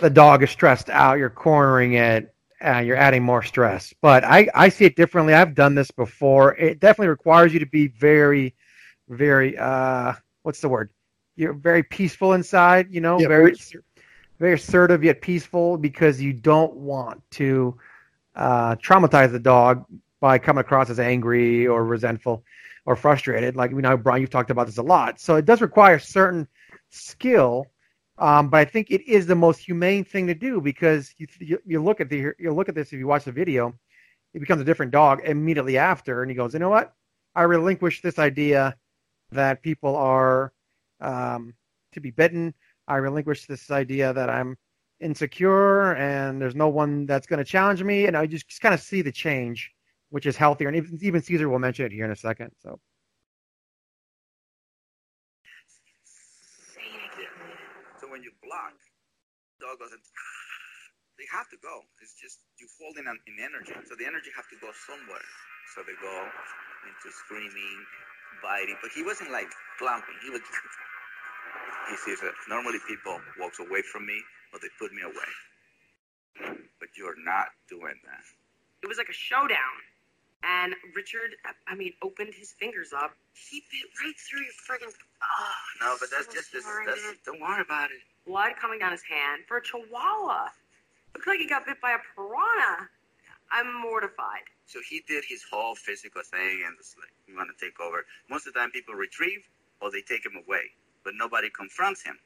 the 0.00 0.10
dog 0.10 0.42
is 0.42 0.50
stressed 0.50 0.88
out. 0.88 1.18
You're 1.18 1.30
cornering 1.30 1.94
it. 1.94 2.32
Uh, 2.64 2.78
you're 2.78 2.96
adding 2.96 3.22
more 3.22 3.42
stress." 3.42 3.92
But 4.00 4.24
I, 4.24 4.48
I 4.54 4.68
see 4.68 4.84
it 4.84 4.96
differently. 4.96 5.34
I've 5.34 5.54
done 5.54 5.74
this 5.74 5.90
before. 5.90 6.54
It 6.56 6.80
definitely 6.80 7.08
requires 7.08 7.52
you 7.52 7.60
to 7.60 7.66
be 7.66 7.88
very, 7.88 8.54
very. 9.08 9.56
Uh, 9.58 10.14
what's 10.42 10.60
the 10.60 10.68
word? 10.68 10.90
You're 11.36 11.52
very 11.52 11.82
peaceful 11.82 12.32
inside. 12.32 12.88
You 12.90 13.00
know, 13.00 13.20
Yeah, 13.20 13.28
very, 13.28 13.54
very- 13.54 13.82
very 14.38 14.54
assertive 14.54 15.02
yet 15.02 15.20
peaceful 15.22 15.78
because 15.78 16.20
you 16.20 16.32
don't 16.32 16.74
want 16.74 17.22
to 17.32 17.78
uh, 18.34 18.76
traumatize 18.76 19.32
the 19.32 19.38
dog 19.40 19.84
by 20.20 20.38
coming 20.38 20.60
across 20.60 20.90
as 20.90 20.98
angry 21.00 21.66
or 21.66 21.84
resentful 21.84 22.44
or 22.84 22.96
frustrated. 22.96 23.56
Like 23.56 23.72
we 23.72 23.82
know, 23.82 23.96
Brian, 23.96 24.20
you've 24.20 24.30
talked 24.30 24.50
about 24.50 24.66
this 24.66 24.78
a 24.78 24.82
lot. 24.82 25.18
So 25.20 25.36
it 25.36 25.44
does 25.46 25.60
require 25.60 25.98
certain 25.98 26.46
skill, 26.90 27.66
um, 28.18 28.48
but 28.48 28.58
I 28.58 28.64
think 28.64 28.90
it 28.90 29.06
is 29.06 29.26
the 29.26 29.34
most 29.34 29.58
humane 29.58 30.04
thing 30.04 30.26
to 30.26 30.34
do 30.34 30.60
because 30.60 31.14
you, 31.18 31.26
you 31.40 31.58
you 31.66 31.82
look 31.82 32.00
at 32.00 32.08
the 32.08 32.32
you 32.38 32.52
look 32.52 32.68
at 32.68 32.74
this 32.74 32.92
if 32.92 32.98
you 32.98 33.06
watch 33.06 33.24
the 33.24 33.32
video, 33.32 33.74
it 34.34 34.40
becomes 34.40 34.62
a 34.62 34.64
different 34.64 34.92
dog 34.92 35.20
immediately 35.24 35.78
after, 35.78 36.22
and 36.22 36.30
he 36.30 36.36
goes, 36.36 36.54
you 36.54 36.60
know 36.60 36.70
what? 36.70 36.94
I 37.34 37.42
relinquish 37.42 38.00
this 38.00 38.18
idea 38.18 38.76
that 39.32 39.62
people 39.62 39.96
are 39.96 40.52
um, 41.00 41.54
to 41.92 42.00
be 42.00 42.10
bitten. 42.10 42.54
I 42.88 42.96
relinquish 42.96 43.46
this 43.46 43.70
idea 43.70 44.12
that 44.12 44.30
I'm 44.30 44.56
insecure 45.00 45.94
and 45.96 46.40
there's 46.40 46.54
no 46.54 46.68
one 46.68 47.06
that's 47.06 47.26
going 47.26 47.38
to 47.38 47.44
challenge 47.44 47.82
me. 47.82 48.06
And 48.06 48.16
I 48.16 48.26
just, 48.26 48.48
just 48.48 48.62
kind 48.62 48.74
of 48.74 48.80
see 48.80 49.02
the 49.02 49.12
change, 49.12 49.72
which 50.10 50.26
is 50.26 50.36
healthier. 50.36 50.68
And 50.68 50.76
even, 50.76 50.98
even 51.02 51.22
Cesar 51.22 51.48
will 51.48 51.58
mention 51.58 51.84
it 51.86 51.92
here 51.92 52.04
in 52.04 52.10
a 52.10 52.16
second. 52.16 52.52
So. 52.58 52.70
So 52.70 52.80
dog 59.66 59.82
doesn't. 59.82 60.06
They 61.18 61.26
have 61.34 61.50
to 61.50 61.58
go. 61.58 61.82
It's 61.98 62.14
just 62.14 62.38
you 62.62 62.70
holding 62.78 63.10
in, 63.10 63.10
an 63.10 63.18
in 63.26 63.42
energy. 63.42 63.74
So 63.90 63.98
the 63.98 64.06
energy 64.06 64.30
have 64.38 64.46
to 64.54 64.58
go 64.62 64.70
somewhere. 64.86 65.26
So 65.74 65.82
they 65.82 65.96
go 65.98 66.14
into 66.86 67.08
screaming, 67.10 67.78
biting. 68.44 68.78
But 68.78 68.94
he 68.94 69.02
wasn't 69.02 69.34
like 69.34 69.50
clamping. 69.82 70.14
He 70.22 70.30
was. 70.30 70.44
He 71.90 71.96
says 71.98 72.22
it. 72.22 72.34
Normally 72.46 72.78
people 72.86 73.18
walks 73.40 73.58
away 73.58 73.82
from 73.82 74.06
me 74.06 74.18
or 74.52 74.62
they 74.62 74.70
put 74.78 74.94
me 74.94 75.02
away. 75.02 75.30
But 76.78 76.92
you're 76.94 77.18
not 77.24 77.50
doing 77.66 77.96
that. 78.06 78.24
It 78.84 78.86
was 78.86 78.98
like 79.00 79.08
a 79.08 79.16
showdown. 79.16 79.76
And 80.44 80.76
Richard, 80.94 81.32
I 81.66 81.74
mean, 81.74 81.96
opened 82.04 82.34
his 82.36 82.52
fingers 82.60 82.92
up. 82.92 83.16
He 83.32 83.64
bit 83.72 83.88
right 84.04 84.14
through 84.14 84.44
your 84.44 84.54
friggin' 84.62 84.92
Oh, 84.92 85.58
no, 85.80 85.96
but 85.98 86.10
that's 86.12 86.28
oh, 86.28 86.34
just, 86.34 86.52
just 86.52 86.68
that's, 86.84 87.02
don't 87.24 87.40
worry 87.40 87.62
about 87.62 87.90
it. 87.90 88.04
Blood 88.26 88.52
coming 88.60 88.78
down 88.78 88.92
his 88.92 89.02
hand 89.02 89.42
for 89.46 89.58
a 89.58 89.62
chihuahua. 89.62 90.48
Looks 91.14 91.26
like 91.26 91.38
he 91.38 91.46
got 91.46 91.64
bit 91.64 91.80
by 91.80 91.92
a 91.92 91.98
piranha. 92.14 92.88
I'm 93.52 93.80
mortified. 93.80 94.42
So 94.66 94.80
he 94.88 95.02
did 95.06 95.24
his 95.24 95.44
whole 95.48 95.76
physical 95.76 96.22
thing 96.22 96.62
and 96.66 96.74
it's 96.78 96.96
like, 96.98 97.12
you 97.28 97.36
want 97.36 97.50
to 97.56 97.64
take 97.64 97.78
over. 97.80 98.04
Most 98.28 98.46
of 98.46 98.54
the 98.54 98.58
time 98.58 98.70
people 98.72 98.94
retrieve 98.94 99.46
or 99.80 99.90
they 99.92 100.02
take 100.02 100.26
him 100.26 100.34
away, 100.34 100.74
but 101.04 101.14
nobody 101.16 101.48
confronts 101.50 102.02
him. 102.02 102.18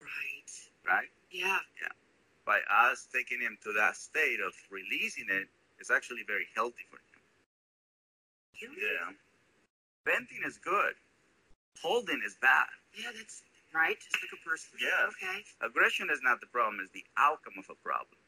Right. 0.00 0.52
Right? 0.86 1.08
Yeah. 1.30 1.58
Yeah. 1.80 1.96
By 2.44 2.60
us 2.68 3.08
taking 3.12 3.40
him 3.40 3.56
to 3.64 3.72
that 3.72 3.96
state 3.96 4.40
of 4.44 4.52
releasing 4.70 5.26
it, 5.30 5.48
it's 5.80 5.90
actually 5.90 6.22
very 6.26 6.46
healthy 6.54 6.84
for 6.90 6.96
him. 6.96 7.20
Yeah. 8.76 9.12
Venting 10.04 10.42
is 10.44 10.58
good. 10.58 10.94
Holding 11.82 12.20
is 12.24 12.36
bad. 12.40 12.66
Yeah, 12.96 13.10
that's 13.16 13.42
right. 13.74 13.96
Just 14.00 14.16
like 14.22 14.32
a 14.32 14.48
person. 14.48 14.70
Yeah. 14.80 15.08
Okay. 15.08 15.44
Aggression 15.62 16.08
is 16.12 16.20
not 16.22 16.40
the 16.40 16.46
problem, 16.48 16.78
it's 16.82 16.92
the 16.92 17.04
outcome 17.18 17.54
of 17.58 17.66
a 17.70 17.76
problem. 17.84 18.18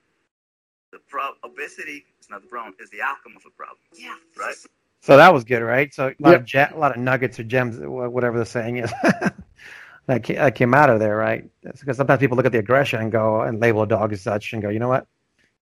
The 0.93 0.99
pro- 1.09 1.35
obesity 1.45 2.05
is 2.21 2.29
not 2.31 2.43
the 2.43 2.49
problem, 2.49 2.75
it's 2.81 2.91
the 2.91 3.03
outcome 3.03 3.35
of 3.37 3.45
a 3.47 3.51
problem. 3.51 3.79
Yeah. 3.97 4.17
Right? 4.39 4.57
So 5.03 5.17
that 5.17 5.33
was 5.33 5.45
good, 5.45 5.63
right? 5.63 5.93
So 5.95 6.09
a 6.09 6.15
lot, 6.21 6.33
Yep. 6.33 6.41
of, 6.41 6.45
ge- 6.45 6.57
a 6.57 6.77
lot 6.77 6.93
of 6.93 6.99
nuggets 6.99 7.39
or 7.41 7.45
gems, 7.45 7.79
whatever 7.81 8.39
the 8.39 8.45
saying 8.47 8.79
is, 8.79 8.93
that, 9.03 10.25
that 10.27 10.55
came 10.57 10.75
out 10.75 10.91
of 10.91 11.01
there, 11.01 11.17
right? 11.17 11.49
That's 11.63 11.81
because 11.81 11.97
sometimes 11.97 12.21
people 12.21 12.37
look 12.37 12.47
at 12.47 12.53
the 12.53 12.59
aggression 12.59 13.01
and 13.01 13.13
go 13.13 13.41
and 13.43 13.61
label 13.61 13.83
a 13.83 13.87
dog 13.87 14.13
as 14.13 14.23
such 14.23 14.53
and 14.53 14.63
go, 14.63 14.69
you 14.69 14.79
know 14.79 14.89
what? 14.89 15.07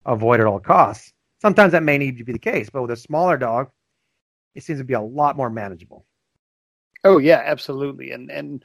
Avoid 0.07 0.41
at 0.41 0.47
all 0.47 0.61
costs. 0.61 1.13
Sometimes 1.41 1.73
that 1.73 1.83
may 1.85 1.99
need 1.99 2.19
to 2.19 2.25
be 2.25 2.33
the 2.33 2.39
case, 2.39 2.71
but 2.71 2.83
with 2.83 2.91
a 2.91 2.97
smaller 2.97 3.37
dog, 3.37 3.71
it 4.55 4.65
seems 4.65 4.81
to 4.81 4.85
be 4.85 4.95
a 4.95 5.01
lot 5.01 5.37
more 5.37 5.51
manageable. 5.51 6.05
Oh 7.05 7.19
yeah, 7.19 7.43
absolutely. 7.45 8.11
And 8.11 8.31
and 8.31 8.65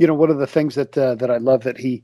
you 0.00 0.06
know 0.06 0.14
one 0.14 0.30
of 0.30 0.38
the 0.38 0.46
things 0.46 0.76
that 0.76 0.96
uh, 0.96 1.14
that 1.16 1.30
I 1.30 1.36
love 1.36 1.62
that 1.64 1.76
he 1.76 2.02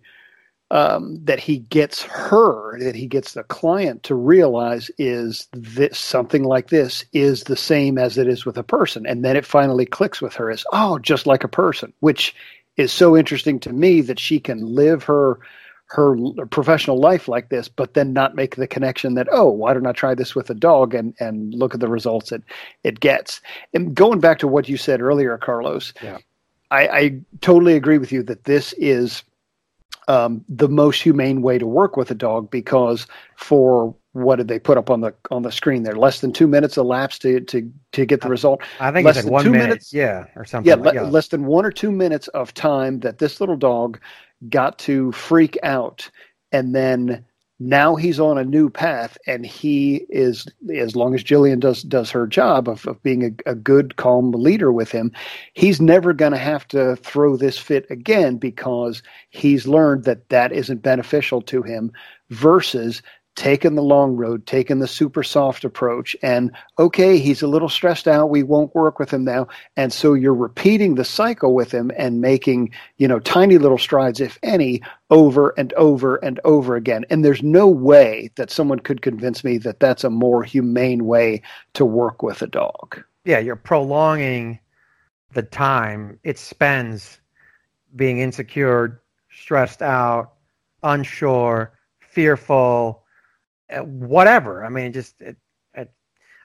um, 0.70 1.18
that 1.24 1.40
he 1.40 1.58
gets 1.58 2.02
her 2.02 2.78
that 2.78 2.94
he 2.94 3.06
gets 3.06 3.32
the 3.32 3.42
client 3.44 4.02
to 4.02 4.14
realize 4.14 4.90
is 4.98 5.48
that 5.52 5.96
something 5.96 6.44
like 6.44 6.68
this 6.68 7.06
is 7.14 7.44
the 7.44 7.56
same 7.56 7.96
as 7.96 8.18
it 8.18 8.28
is 8.28 8.44
with 8.44 8.58
a 8.58 8.62
person, 8.62 9.06
and 9.06 9.24
then 9.24 9.34
it 9.34 9.46
finally 9.46 9.86
clicks 9.86 10.20
with 10.20 10.34
her 10.34 10.50
as 10.50 10.62
oh 10.72 10.98
just 10.98 11.26
like 11.26 11.42
a 11.42 11.48
person, 11.48 11.90
which 12.00 12.34
is 12.76 12.92
so 12.92 13.16
interesting 13.16 13.58
to 13.60 13.72
me 13.72 14.02
that 14.02 14.20
she 14.20 14.38
can 14.38 14.74
live 14.74 15.02
her 15.04 15.38
her 15.88 16.16
professional 16.50 16.98
life 16.98 17.28
like 17.28 17.48
this, 17.48 17.68
but 17.68 17.94
then 17.94 18.12
not 18.12 18.34
make 18.34 18.56
the 18.56 18.66
connection 18.66 19.14
that 19.14 19.28
oh, 19.32 19.48
why 19.48 19.72
don't 19.72 19.86
I 19.86 19.92
try 19.92 20.14
this 20.14 20.34
with 20.34 20.50
a 20.50 20.54
dog 20.54 20.94
and 20.94 21.14
and 21.18 21.54
look 21.54 21.72
at 21.72 21.80
the 21.80 21.88
results 21.88 22.30
it 22.30 22.42
it 22.84 23.00
gets. 23.00 23.40
And 23.72 23.94
going 23.94 24.20
back 24.20 24.38
to 24.40 24.48
what 24.48 24.68
you 24.68 24.76
said 24.76 25.00
earlier, 25.00 25.38
Carlos, 25.38 25.94
Yeah. 26.02 26.18
I, 26.70 26.88
I 26.88 27.20
totally 27.40 27.74
agree 27.74 27.98
with 27.98 28.12
you 28.12 28.22
that 28.24 28.44
this 28.44 28.72
is 28.74 29.22
um, 30.08 30.44
the 30.48 30.68
most 30.68 31.02
humane 31.02 31.42
way 31.42 31.58
to 31.58 31.66
work 31.66 31.96
with 31.96 32.10
a 32.10 32.14
dog 32.14 32.50
because 32.50 33.06
for 33.36 33.94
what 34.12 34.36
did 34.36 34.48
they 34.48 34.58
put 34.58 34.78
up 34.78 34.88
on 34.88 35.00
the 35.00 35.14
on 35.30 35.42
the 35.42 35.52
screen 35.52 35.82
there? 35.82 35.94
Less 35.94 36.20
than 36.20 36.32
two 36.32 36.46
minutes 36.46 36.76
elapsed 36.76 37.22
to 37.22 37.40
to 37.40 37.70
to 37.92 38.06
get 38.06 38.22
the 38.22 38.28
result. 38.28 38.62
I 38.80 38.90
think 38.90 39.04
Less 39.04 39.16
it's 39.16 39.24
like 39.24 39.24
than 39.24 39.32
one 39.32 39.44
two 39.44 39.50
minute, 39.50 39.68
minutes? 39.68 39.92
yeah, 39.92 40.24
or 40.36 40.44
something. 40.44 40.68
Yeah, 40.68 40.76
like, 40.76 40.94
le- 40.94 41.02
less 41.02 41.28
than 41.28 41.44
one 41.44 41.66
or 41.66 41.70
two 41.70 41.92
minutes 41.92 42.28
of 42.28 42.54
time 42.54 43.00
that 43.00 43.18
this 43.18 43.40
little 43.40 43.56
dog 43.56 44.00
got 44.48 44.78
to 44.80 45.12
freak 45.12 45.58
out, 45.62 46.08
and 46.52 46.74
then 46.74 47.25
now 47.58 47.96
he's 47.96 48.20
on 48.20 48.36
a 48.36 48.44
new 48.44 48.68
path, 48.68 49.16
and 49.26 49.46
he 49.46 50.06
is 50.10 50.46
as 50.74 50.94
long 50.94 51.14
as 51.14 51.24
Jillian 51.24 51.60
does 51.60 51.82
does 51.82 52.10
her 52.10 52.26
job 52.26 52.68
of, 52.68 52.86
of 52.86 53.02
being 53.02 53.24
a, 53.46 53.50
a 53.50 53.54
good, 53.54 53.96
calm 53.96 54.32
leader 54.32 54.72
with 54.72 54.90
him, 54.90 55.12
he's 55.54 55.80
never 55.80 56.12
going 56.12 56.32
to 56.32 56.38
have 56.38 56.68
to 56.68 56.96
throw 56.96 57.36
this 57.36 57.56
fit 57.56 57.86
again 57.90 58.36
because 58.36 59.02
he's 59.30 59.66
learned 59.66 60.04
that 60.04 60.28
that 60.28 60.52
isn't 60.52 60.82
beneficial 60.82 61.40
to 61.42 61.62
him. 61.62 61.92
Versus 62.30 63.02
taking 63.36 63.74
the 63.74 63.82
long 63.82 64.16
road, 64.16 64.46
taken 64.46 64.80
the 64.80 64.88
super 64.88 65.22
soft 65.22 65.64
approach, 65.64 66.16
and 66.22 66.50
okay, 66.78 67.18
he's 67.18 67.42
a 67.42 67.46
little 67.46 67.68
stressed 67.68 68.08
out. 68.08 68.30
We 68.30 68.42
won't 68.42 68.74
work 68.74 68.98
with 68.98 69.12
him 69.12 69.24
now. 69.24 69.46
And 69.76 69.92
so 69.92 70.14
you're 70.14 70.34
repeating 70.34 70.94
the 70.94 71.04
cycle 71.04 71.54
with 71.54 71.70
him 71.70 71.92
and 71.96 72.20
making, 72.20 72.70
you 72.96 73.06
know, 73.06 73.20
tiny 73.20 73.58
little 73.58 73.78
strides, 73.78 74.20
if 74.20 74.38
any, 74.42 74.82
over 75.10 75.54
and 75.56 75.72
over 75.74 76.16
and 76.16 76.40
over 76.44 76.74
again. 76.74 77.04
And 77.10 77.24
there's 77.24 77.42
no 77.42 77.68
way 77.68 78.30
that 78.36 78.50
someone 78.50 78.80
could 78.80 79.02
convince 79.02 79.44
me 79.44 79.58
that 79.58 79.80
that's 79.80 80.02
a 80.02 80.10
more 80.10 80.42
humane 80.42 81.04
way 81.04 81.42
to 81.74 81.84
work 81.84 82.22
with 82.22 82.42
a 82.42 82.46
dog. 82.46 83.02
yeah, 83.26 83.40
you're 83.40 83.56
prolonging 83.56 84.58
the 85.32 85.42
time 85.42 86.18
it 86.22 86.38
spends 86.38 87.20
being 87.96 88.18
insecure, 88.18 89.02
stressed 89.30 89.82
out, 89.82 90.32
unsure, 90.82 91.72
fearful, 92.00 93.02
whatever. 93.70 94.64
I 94.64 94.68
mean, 94.68 94.92
just 94.92 95.20
it, 95.20 95.36
it, 95.74 95.90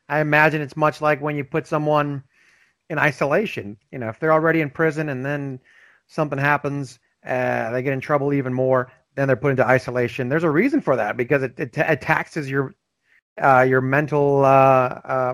I 0.10 0.20
imagine 0.20 0.62
it's 0.62 0.78
much 0.78 1.02
like 1.02 1.22
when 1.22 1.36
you 1.36 1.44
put 1.44 1.68
someone 1.68 2.24
in 2.90 3.00
isolation. 3.00 3.78
You 3.92 4.00
know, 4.00 4.10
if 4.10 4.20
they're 4.20 4.34
already 4.34 4.62
in 4.62 4.70
prison 4.70 5.10
and 5.10 5.26
then 5.26 5.60
something 6.08 6.38
happens, 6.38 7.00
uh, 7.26 7.72
they 7.72 7.84
get 7.84 7.94
in 7.94 8.02
trouble 8.02 8.34
even 8.34 8.54
more. 8.54 8.92
Then 9.16 9.28
they're 9.28 9.36
put 9.36 9.52
into 9.52 9.68
isolation. 9.68 10.30
There's 10.30 10.44
a 10.44 10.50
reason 10.50 10.82
for 10.82 10.96
that 10.96 11.18
because 11.18 11.44
it, 11.44 11.60
it, 11.60 11.78
it 11.78 12.02
taxes 12.02 12.50
your 12.50 12.74
uh, 13.42 13.66
your 13.68 13.82
mental 13.82 14.44
uh, 14.44 14.48
uh, 14.48 15.34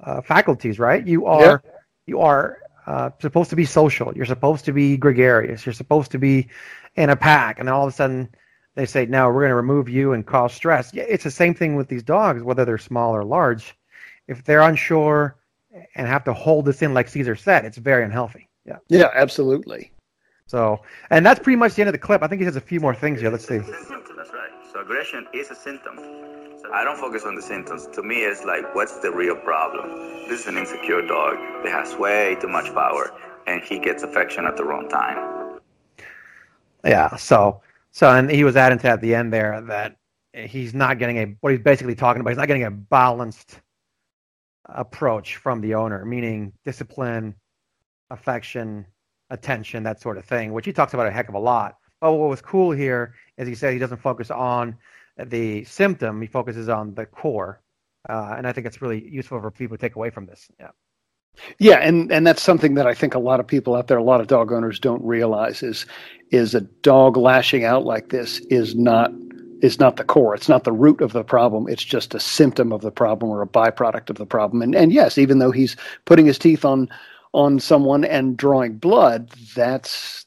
uh, 0.00 0.22
faculties, 0.22 0.78
right? 0.78 1.04
You 1.06 1.26
are 1.26 1.62
you 2.06 2.20
are 2.20 2.58
uh, 2.86 3.10
supposed 3.20 3.50
to 3.50 3.56
be 3.56 3.64
social. 3.64 4.12
You're 4.14 4.26
supposed 4.26 4.64
to 4.66 4.72
be 4.72 4.96
gregarious. 4.96 5.64
You're 5.64 5.72
supposed 5.72 6.12
to 6.12 6.18
be 6.18 6.48
in 6.96 7.10
a 7.10 7.16
pack, 7.16 7.58
and 7.58 7.68
then 7.68 7.74
all 7.74 7.86
of 7.86 7.92
a 7.92 7.96
sudden 7.96 8.28
they 8.74 8.86
say, 8.86 9.06
"No, 9.06 9.28
we're 9.28 9.40
going 9.40 9.50
to 9.50 9.56
remove 9.56 9.88
you 9.88 10.12
and 10.12 10.26
cause 10.26 10.52
stress." 10.52 10.92
Yeah, 10.92 11.04
it's 11.04 11.24
the 11.24 11.30
same 11.30 11.54
thing 11.54 11.76
with 11.76 11.88
these 11.88 12.02
dogs, 12.02 12.42
whether 12.42 12.64
they're 12.64 12.78
small 12.78 13.14
or 13.14 13.24
large. 13.24 13.76
If 14.26 14.44
they're 14.44 14.62
unsure 14.62 15.36
and 15.96 16.06
have 16.06 16.24
to 16.24 16.32
hold 16.32 16.64
this 16.64 16.82
in, 16.82 16.94
like 16.94 17.08
Cesar 17.08 17.36
said, 17.36 17.64
it's 17.64 17.78
very 17.78 18.04
unhealthy. 18.04 18.48
Yeah. 18.64 18.78
Yeah, 18.88 19.10
absolutely. 19.14 19.92
So, 20.46 20.80
and 21.10 21.24
that's 21.24 21.40
pretty 21.40 21.56
much 21.56 21.74
the 21.74 21.82
end 21.82 21.88
of 21.88 21.92
the 21.92 21.98
clip. 21.98 22.22
I 22.22 22.28
think 22.28 22.40
he 22.40 22.44
has 22.44 22.56
a 22.56 22.60
few 22.60 22.80
more 22.80 22.94
things 22.94 23.20
here. 23.20 23.30
Let's 23.30 23.46
see. 23.46 23.58
That's 23.58 23.90
right. 23.90 24.50
So 24.72 24.80
aggression 24.80 25.26
is 25.32 25.50
a 25.50 25.54
symptom. 25.54 25.98
So 26.60 26.72
I 26.72 26.84
don't 26.84 26.98
focus 26.98 27.24
on 27.24 27.34
the 27.34 27.42
symptoms. 27.42 27.86
To 27.88 28.02
me, 28.02 28.24
it's 28.24 28.44
like, 28.44 28.74
what's 28.74 28.98
the 28.98 29.10
real 29.10 29.36
problem? 29.36 29.90
This 30.28 30.42
is 30.42 30.46
an 30.46 30.56
insecure 30.56 31.06
dog 31.06 31.36
that 31.62 31.72
has 31.72 31.94
way 31.96 32.36
too 32.40 32.48
much 32.48 32.72
power, 32.74 33.12
and 33.46 33.62
he 33.62 33.78
gets 33.78 34.02
affection 34.02 34.46
at 34.46 34.56
the 34.56 34.64
wrong 34.64 34.88
time. 34.88 35.60
Yeah. 36.84 37.16
So, 37.16 37.60
so, 37.94 38.10
and 38.10 38.28
he 38.28 38.42
was 38.42 38.56
adding 38.56 38.78
to 38.80 38.88
at 38.88 39.00
the 39.00 39.14
end 39.14 39.32
there 39.32 39.60
that 39.62 39.96
he's 40.32 40.74
not 40.74 40.98
getting 40.98 41.18
a 41.18 41.36
what 41.40 41.52
he's 41.52 41.62
basically 41.62 41.94
talking 41.94 42.20
about. 42.20 42.30
He's 42.30 42.38
not 42.38 42.48
getting 42.48 42.64
a 42.64 42.70
balanced 42.70 43.60
approach 44.64 45.36
from 45.36 45.60
the 45.60 45.76
owner, 45.76 46.04
meaning 46.04 46.52
discipline, 46.64 47.36
affection, 48.10 48.84
attention, 49.30 49.84
that 49.84 50.00
sort 50.00 50.18
of 50.18 50.24
thing, 50.24 50.52
which 50.52 50.66
he 50.66 50.72
talks 50.72 50.92
about 50.92 51.06
a 51.06 51.10
heck 51.12 51.28
of 51.28 51.36
a 51.36 51.38
lot. 51.38 51.76
But 52.00 52.14
what 52.14 52.28
was 52.28 52.42
cool 52.42 52.72
here 52.72 53.14
is 53.38 53.46
he 53.46 53.54
said 53.54 53.72
he 53.72 53.78
doesn't 53.78 54.02
focus 54.02 54.28
on 54.28 54.76
the 55.16 55.62
symptom; 55.62 56.20
he 56.20 56.26
focuses 56.26 56.68
on 56.68 56.94
the 56.94 57.06
core, 57.06 57.62
uh, 58.08 58.34
and 58.36 58.44
I 58.44 58.52
think 58.52 58.66
it's 58.66 58.82
really 58.82 59.08
useful 59.08 59.40
for 59.40 59.52
people 59.52 59.76
to 59.76 59.80
take 59.80 59.94
away 59.94 60.10
from 60.10 60.26
this. 60.26 60.48
Yeah. 60.58 60.70
Yeah, 61.58 61.76
and 61.76 62.10
and 62.12 62.26
that's 62.26 62.42
something 62.42 62.74
that 62.74 62.86
I 62.86 62.94
think 62.94 63.14
a 63.14 63.18
lot 63.18 63.40
of 63.40 63.46
people 63.46 63.74
out 63.74 63.88
there, 63.88 63.98
a 63.98 64.02
lot 64.02 64.20
of 64.20 64.26
dog 64.26 64.52
owners 64.52 64.78
don't 64.78 65.04
realize 65.04 65.62
is 65.62 65.86
is 66.30 66.54
a 66.54 66.60
dog 66.60 67.16
lashing 67.16 67.64
out 67.64 67.84
like 67.84 68.08
this 68.08 68.40
is 68.50 68.74
not 68.74 69.12
is 69.62 69.78
not 69.78 69.96
the 69.96 70.04
core. 70.04 70.34
It's 70.34 70.48
not 70.48 70.64
the 70.64 70.72
root 70.72 71.00
of 71.00 71.12
the 71.12 71.24
problem. 71.24 71.68
It's 71.68 71.84
just 71.84 72.14
a 72.14 72.20
symptom 72.20 72.72
of 72.72 72.82
the 72.82 72.90
problem 72.90 73.30
or 73.30 73.42
a 73.42 73.46
byproduct 73.46 74.10
of 74.10 74.16
the 74.16 74.26
problem. 74.26 74.62
And 74.62 74.74
and 74.74 74.92
yes, 74.92 75.18
even 75.18 75.38
though 75.38 75.50
he's 75.52 75.76
putting 76.04 76.26
his 76.26 76.38
teeth 76.38 76.64
on 76.64 76.88
on 77.32 77.58
someone 77.60 78.04
and 78.04 78.36
drawing 78.36 78.76
blood, 78.76 79.30
that's 79.54 80.26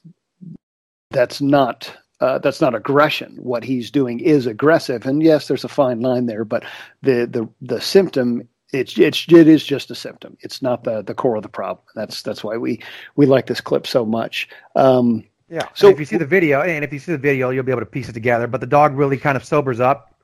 that's 1.10 1.40
not 1.40 1.92
uh, 2.20 2.38
that's 2.38 2.60
not 2.60 2.74
aggression. 2.74 3.36
What 3.40 3.64
he's 3.64 3.90
doing 3.90 4.20
is 4.20 4.46
aggressive, 4.46 5.06
and 5.06 5.22
yes, 5.22 5.48
there's 5.48 5.64
a 5.64 5.68
fine 5.68 6.00
line 6.00 6.26
there. 6.26 6.44
But 6.44 6.64
the 7.02 7.26
the 7.26 7.48
the 7.60 7.80
symptom 7.80 8.48
it's 8.72 8.98
it's 8.98 9.24
it 9.28 9.48
is 9.48 9.64
just 9.64 9.90
a 9.90 9.94
symptom. 9.94 10.36
It's 10.40 10.60
not 10.60 10.84
the 10.84 11.02
the 11.02 11.14
core 11.14 11.36
of 11.36 11.42
the 11.42 11.48
problem. 11.48 11.84
That's 11.94 12.22
that's 12.22 12.44
why 12.44 12.56
we 12.56 12.82
we 13.16 13.26
like 13.26 13.46
this 13.46 13.60
clip 13.60 13.86
so 13.86 14.04
much. 14.04 14.48
Um, 14.76 15.24
yeah. 15.48 15.68
So 15.74 15.88
and 15.88 15.94
if 15.94 16.00
you 16.00 16.06
see 16.06 16.16
the 16.16 16.26
video, 16.26 16.60
and 16.62 16.84
if 16.84 16.92
you 16.92 16.98
see 16.98 17.12
the 17.12 17.18
video, 17.18 17.50
you'll 17.50 17.64
be 17.64 17.72
able 17.72 17.80
to 17.80 17.86
piece 17.86 18.08
it 18.08 18.12
together. 18.12 18.46
But 18.46 18.60
the 18.60 18.66
dog 18.66 18.94
really 18.94 19.16
kind 19.16 19.36
of 19.36 19.44
sobers 19.44 19.80
up. 19.80 20.14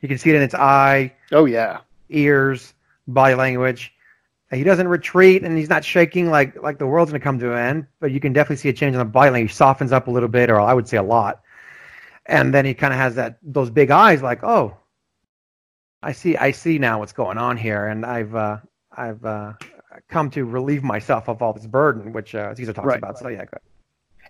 You 0.00 0.08
can 0.08 0.18
see 0.18 0.30
it 0.30 0.36
in 0.36 0.42
its 0.42 0.54
eye. 0.54 1.12
Oh 1.30 1.44
yeah. 1.44 1.80
Ears, 2.10 2.74
body 3.06 3.34
language. 3.34 3.94
He 4.50 4.64
doesn't 4.64 4.88
retreat, 4.88 5.44
and 5.44 5.56
he's 5.56 5.70
not 5.70 5.84
shaking 5.84 6.28
like 6.28 6.60
like 6.60 6.78
the 6.78 6.86
world's 6.86 7.12
going 7.12 7.20
to 7.20 7.24
come 7.24 7.38
to 7.38 7.52
an 7.52 7.58
end. 7.58 7.86
But 8.00 8.10
you 8.10 8.18
can 8.18 8.32
definitely 8.32 8.56
see 8.56 8.68
a 8.68 8.72
change 8.72 8.94
in 8.94 8.98
the 8.98 9.04
body 9.04 9.30
language. 9.30 9.52
He 9.52 9.56
softens 9.56 9.92
up 9.92 10.08
a 10.08 10.10
little 10.10 10.28
bit, 10.28 10.50
or 10.50 10.60
I 10.60 10.74
would 10.74 10.88
say 10.88 10.96
a 10.96 11.02
lot. 11.02 11.40
And 12.26 12.52
then 12.52 12.64
he 12.64 12.74
kind 12.74 12.92
of 12.92 12.98
has 12.98 13.14
that 13.14 13.38
those 13.42 13.70
big 13.70 13.90
eyes, 13.90 14.22
like, 14.22 14.42
oh, 14.42 14.76
I 16.02 16.12
see, 16.12 16.36
I 16.36 16.50
see 16.50 16.78
now 16.78 16.98
what's 16.98 17.12
going 17.12 17.38
on 17.38 17.56
here, 17.56 17.86
and 17.86 18.04
I've 18.04 18.34
uh, 18.34 18.58
I've 18.96 19.24
uh, 19.24 19.52
come 20.08 20.30
to 20.30 20.44
relieve 20.44 20.82
myself 20.82 21.28
of 21.28 21.42
all 21.42 21.52
this 21.52 21.66
burden, 21.66 22.12
which 22.12 22.34
uh, 22.34 22.54
Cesar 22.54 22.72
talks 22.72 22.86
right. 22.86 22.98
about. 22.98 23.18
So 23.18 23.28
yeah, 23.28 23.44
good. 23.44 23.60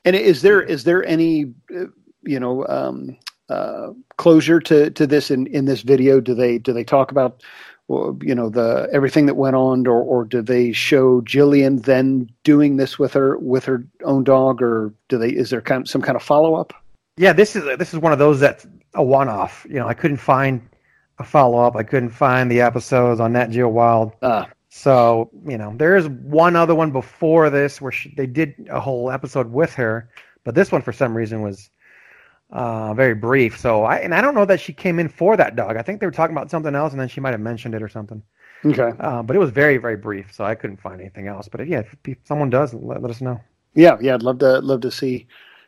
And 0.04 0.16
is 0.16 0.42
there 0.42 0.60
is 0.62 0.84
there 0.84 1.04
any 1.04 1.52
uh, 1.74 1.86
you 2.22 2.38
know 2.38 2.66
um, 2.66 3.16
uh, 3.48 3.92
closure 4.16 4.60
to 4.60 4.90
to 4.90 5.06
this 5.06 5.30
in 5.30 5.46
in 5.46 5.64
this 5.64 5.82
video? 5.82 6.20
Do 6.20 6.34
they 6.34 6.58
do 6.58 6.72
they 6.72 6.84
talk 6.84 7.10
about 7.10 7.42
you 7.88 8.34
know 8.34 8.48
the 8.48 8.88
everything 8.92 9.26
that 9.26 9.34
went 9.34 9.56
on, 9.56 9.86
or 9.86 10.02
or 10.02 10.24
do 10.24 10.42
they 10.42 10.72
show 10.72 11.20
Jillian 11.22 11.84
then 11.84 12.30
doing 12.44 12.76
this 12.76 12.98
with 12.98 13.12
her 13.14 13.38
with 13.38 13.64
her 13.64 13.84
own 14.04 14.24
dog, 14.24 14.60
or 14.60 14.92
do 15.08 15.18
they 15.18 15.30
is 15.30 15.50
there 15.50 15.62
kind 15.62 15.82
of, 15.82 15.88
some 15.88 16.02
kind 16.02 16.16
of 16.16 16.22
follow 16.22 16.54
up? 16.54 16.72
Yeah, 17.16 17.32
this 17.32 17.56
is 17.56 17.64
this 17.78 17.92
is 17.92 17.98
one 17.98 18.12
of 18.12 18.18
those 18.18 18.40
that's 18.40 18.66
a 18.94 19.02
one 19.02 19.28
off. 19.28 19.66
You 19.68 19.76
know, 19.76 19.88
I 19.88 19.94
couldn't 19.94 20.18
find 20.18 20.60
a 21.22 21.26
follow 21.26 21.58
up. 21.58 21.76
I 21.76 21.82
couldn't 21.82 22.10
find 22.10 22.50
the 22.50 22.60
episodes 22.60 23.20
on 23.20 23.32
Nat 23.32 23.48
Geo 23.48 23.68
Wild. 23.68 24.12
Uh. 24.22 24.46
So 24.68 25.30
you 25.46 25.58
know, 25.58 25.74
there 25.76 25.96
is 25.96 26.08
one 26.08 26.56
other 26.56 26.74
one 26.74 26.90
before 26.92 27.50
this 27.50 27.80
where 27.80 27.92
she, 27.92 28.14
they 28.16 28.26
did 28.26 28.54
a 28.70 28.80
whole 28.80 29.10
episode 29.10 29.52
with 29.52 29.74
her, 29.74 30.08
but 30.44 30.54
this 30.54 30.72
one 30.72 30.82
for 30.82 30.92
some 30.92 31.14
reason 31.14 31.42
was 31.42 31.70
uh, 32.50 32.94
very 32.94 33.14
brief. 33.14 33.58
So 33.58 33.84
I 33.84 33.96
and 33.98 34.14
I 34.14 34.20
don't 34.20 34.34
know 34.34 34.44
that 34.46 34.60
she 34.60 34.72
came 34.72 34.98
in 34.98 35.08
for 35.08 35.36
that 35.36 35.56
dog. 35.56 35.76
I 35.76 35.82
think 35.82 36.00
they 36.00 36.06
were 36.06 36.12
talking 36.12 36.36
about 36.36 36.50
something 36.50 36.74
else, 36.74 36.92
and 36.92 37.00
then 37.00 37.08
she 37.08 37.20
might 37.20 37.32
have 37.32 37.40
mentioned 37.40 37.74
it 37.74 37.82
or 37.82 37.88
something. 37.88 38.22
Okay. 38.64 38.92
Uh, 39.00 39.22
but 39.22 39.36
it 39.36 39.38
was 39.38 39.50
very 39.50 39.76
very 39.76 39.96
brief, 39.96 40.32
so 40.32 40.44
I 40.44 40.54
couldn't 40.54 40.80
find 40.80 41.00
anything 41.00 41.26
else. 41.26 41.48
But 41.48 41.60
if, 41.60 41.68
yeah, 41.68 41.82
if 42.04 42.18
someone 42.24 42.50
does, 42.50 42.72
let, 42.72 43.02
let 43.02 43.10
us 43.10 43.20
know. 43.20 43.40
Yeah, 43.74 43.96
yeah, 44.00 44.14
I'd 44.14 44.22
love 44.22 44.38
to 44.38 44.60
love 44.60 44.80
to 44.82 44.90
see. 44.90 45.26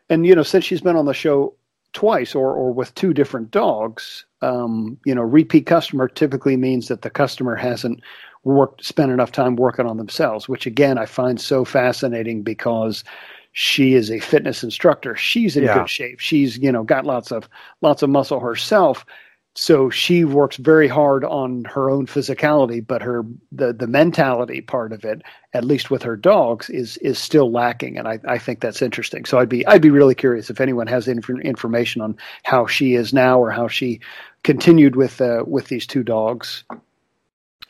And 0.09 0.27
you 0.27 0.35
know, 0.35 0.43
since 0.43 0.65
she's 0.65 0.81
been 0.81 0.97
on 0.97 1.07
the 1.07 1.15
show 1.15 1.55
twice 1.95 2.35
or 2.35 2.53
or 2.53 2.73
with 2.73 2.95
two 2.95 3.15
different 3.15 3.51
dogs, 3.51 4.27
um, 4.43 4.99
you 5.07 5.15
know, 5.15 5.23
repeat 5.23 5.65
customer 5.65 6.09
typically 6.09 6.57
means 6.57 6.89
that 6.89 7.03
the 7.03 7.11
customer 7.11 7.57
hasn't 7.57 8.03
worked 8.43 8.85
spent 8.85 9.11
enough 9.11 9.33
time 9.33 9.57
working 9.57 9.87
on 9.87 9.97
themselves, 9.97 10.49
which 10.49 10.67
again 10.67 10.99
I 10.99 11.07
find 11.07 11.41
so 11.41 11.65
fascinating 11.65 12.43
because 12.43 13.03
she 13.53 13.95
is 13.95 14.11
a 14.11 14.19
fitness 14.19 14.63
instructor. 14.63 15.17
She's 15.17 15.57
in 15.57 15.65
yeah. 15.65 15.79
good 15.79 15.89
shape. 15.89 16.21
She's 16.21 16.59
you 16.59 16.71
know 16.71 16.83
got 16.83 17.07
lots 17.07 17.33
of 17.33 17.49
lots 17.81 18.03
of 18.03 18.11
muscle 18.11 18.41
herself. 18.41 19.07
So 19.57 19.89
she 19.89 20.25
works 20.25 20.57
very 20.57 20.89
hard 20.89 21.25
on 21.25 21.65
her 21.67 21.89
own 21.89 22.07
physicality, 22.07 22.85
but 22.85 23.03
her 23.03 23.25
the 23.53 23.73
the 23.73 23.87
mentality 23.87 24.61
part 24.61 24.93
of 24.93 25.05
it, 25.05 25.23
at 25.53 25.65
least 25.65 25.93
with 25.93 26.03
her 26.03 26.17
dogs, 26.17 26.69
is 26.71 26.97
is 26.97 27.21
still 27.21 27.53
lacking, 27.53 27.97
and 27.97 28.09
I, 28.09 28.19
I 28.27 28.37
think 28.37 28.61
that's 28.61 28.83
interesting. 28.83 29.25
So 29.25 29.39
I'd 29.39 29.49
be 29.49 29.65
I'd 29.69 29.81
be 29.81 29.91
really 29.91 30.17
curious 30.17 30.51
if 30.51 30.61
anyone 30.61 30.89
has 30.89 31.07
inf- 31.07 31.31
information 31.31 32.03
on 32.03 32.17
how 32.43 32.67
she 32.67 32.95
is 32.95 33.15
now 33.15 33.39
or 33.39 33.53
how 33.53 33.69
she 33.69 34.01
continued 34.43 34.97
with 34.97 35.21
uh, 35.21 35.45
with 35.47 35.69
these 35.69 35.87
two 35.87 36.03
dogs. 36.03 36.65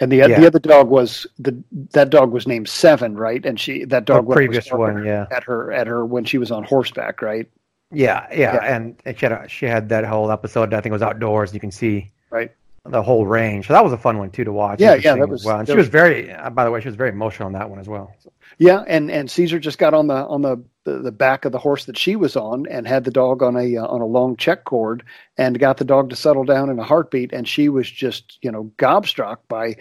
And 0.01 0.11
the 0.11 0.17
yeah. 0.17 0.41
the 0.41 0.47
other 0.47 0.59
dog 0.59 0.89
was 0.89 1.27
the 1.39 1.55
that 1.93 2.09
dog 2.09 2.33
was 2.33 2.47
named 2.47 2.69
Seven, 2.71 3.15
right? 3.15 3.45
And 3.45 3.61
she 3.61 3.85
that 3.85 4.07
dog 4.07 4.27
the 4.27 4.35
previous 4.35 4.73
one, 4.73 5.05
yeah, 5.05 5.27
at 5.31 5.45
her 5.45 5.71
at 5.71 5.87
her 5.87 6.07
when 6.07 6.25
she 6.25 6.39
was 6.39 6.51
on 6.51 6.65
horseback, 6.65 7.21
right? 7.21 7.47
Yeah, 7.91 8.27
yeah, 8.31 8.55
yeah. 8.55 8.77
And, 8.77 9.01
and 9.05 9.19
she 9.19 9.27
had 9.27 9.33
a, 9.33 9.49
she 9.49 9.67
had 9.67 9.89
that 9.91 10.05
whole 10.05 10.31
episode. 10.31 10.75
I 10.75 10.81
think 10.81 10.91
it 10.91 10.93
was 10.93 11.03
outdoors. 11.03 11.55
You 11.55 11.61
can 11.61 11.71
see 11.71 12.11
right 12.31 12.51
the 12.87 13.03
whole 13.03 13.27
range. 13.27 13.67
So 13.67 13.73
that 13.73 13.83
was 13.83 13.93
a 13.93 13.99
fun 13.99 14.19
one 14.19 14.31
too 14.31 14.45
to 14.45 14.53
watch. 14.53 14.81
Yeah, 14.81 14.95
yeah, 14.95 15.17
that 15.17 15.29
was. 15.29 15.45
Well, 15.45 15.59
and 15.59 15.69
she 15.69 15.75
was, 15.75 15.85
was 15.85 15.89
very. 15.89 16.33
Uh, 16.33 16.51
by 16.51 16.65
the 16.65 16.71
way, 16.71 16.81
she 16.81 16.89
was 16.89 16.97
very 16.97 17.11
emotional 17.11 17.47
on 17.47 17.53
that 17.53 17.71
one 17.71 17.79
as 17.79 17.89
well. 17.89 18.15
So. 18.23 18.33
Yeah, 18.59 18.85
and 18.87 19.11
and 19.11 19.31
Cesar 19.31 19.59
just 19.59 19.79
got 19.79 19.95
on 19.95 20.07
the 20.07 20.15
on 20.15 20.43
the, 20.43 20.63
the, 20.85 20.99
the 20.99 21.13
back 21.13 21.45
of 21.45 21.53
the 21.53 21.59
horse 21.59 21.87
that 21.87 21.99
she 21.99 22.15
was 22.17 22.37
on 22.37 22.67
and 22.67 22.87
had 22.87 23.05
the 23.05 23.11
dog 23.11 23.43
on 23.43 23.57
a 23.57 23.77
uh, 23.77 23.87
on 23.87 24.01
a 24.01 24.07
long 24.07 24.37
check 24.37 24.65
cord 24.65 25.03
and 25.39 25.59
got 25.59 25.79
the 25.79 25.85
dog 25.85 26.11
to 26.11 26.17
settle 26.17 26.45
down 26.45 26.71
in 26.71 26.79
a 26.79 26.85
heartbeat 26.85 27.33
and 27.33 27.49
she 27.49 27.69
was 27.69 27.91
just 27.91 28.39
you 28.43 28.53
know 28.53 28.71
gobstruck 28.77 29.39
by 29.49 29.77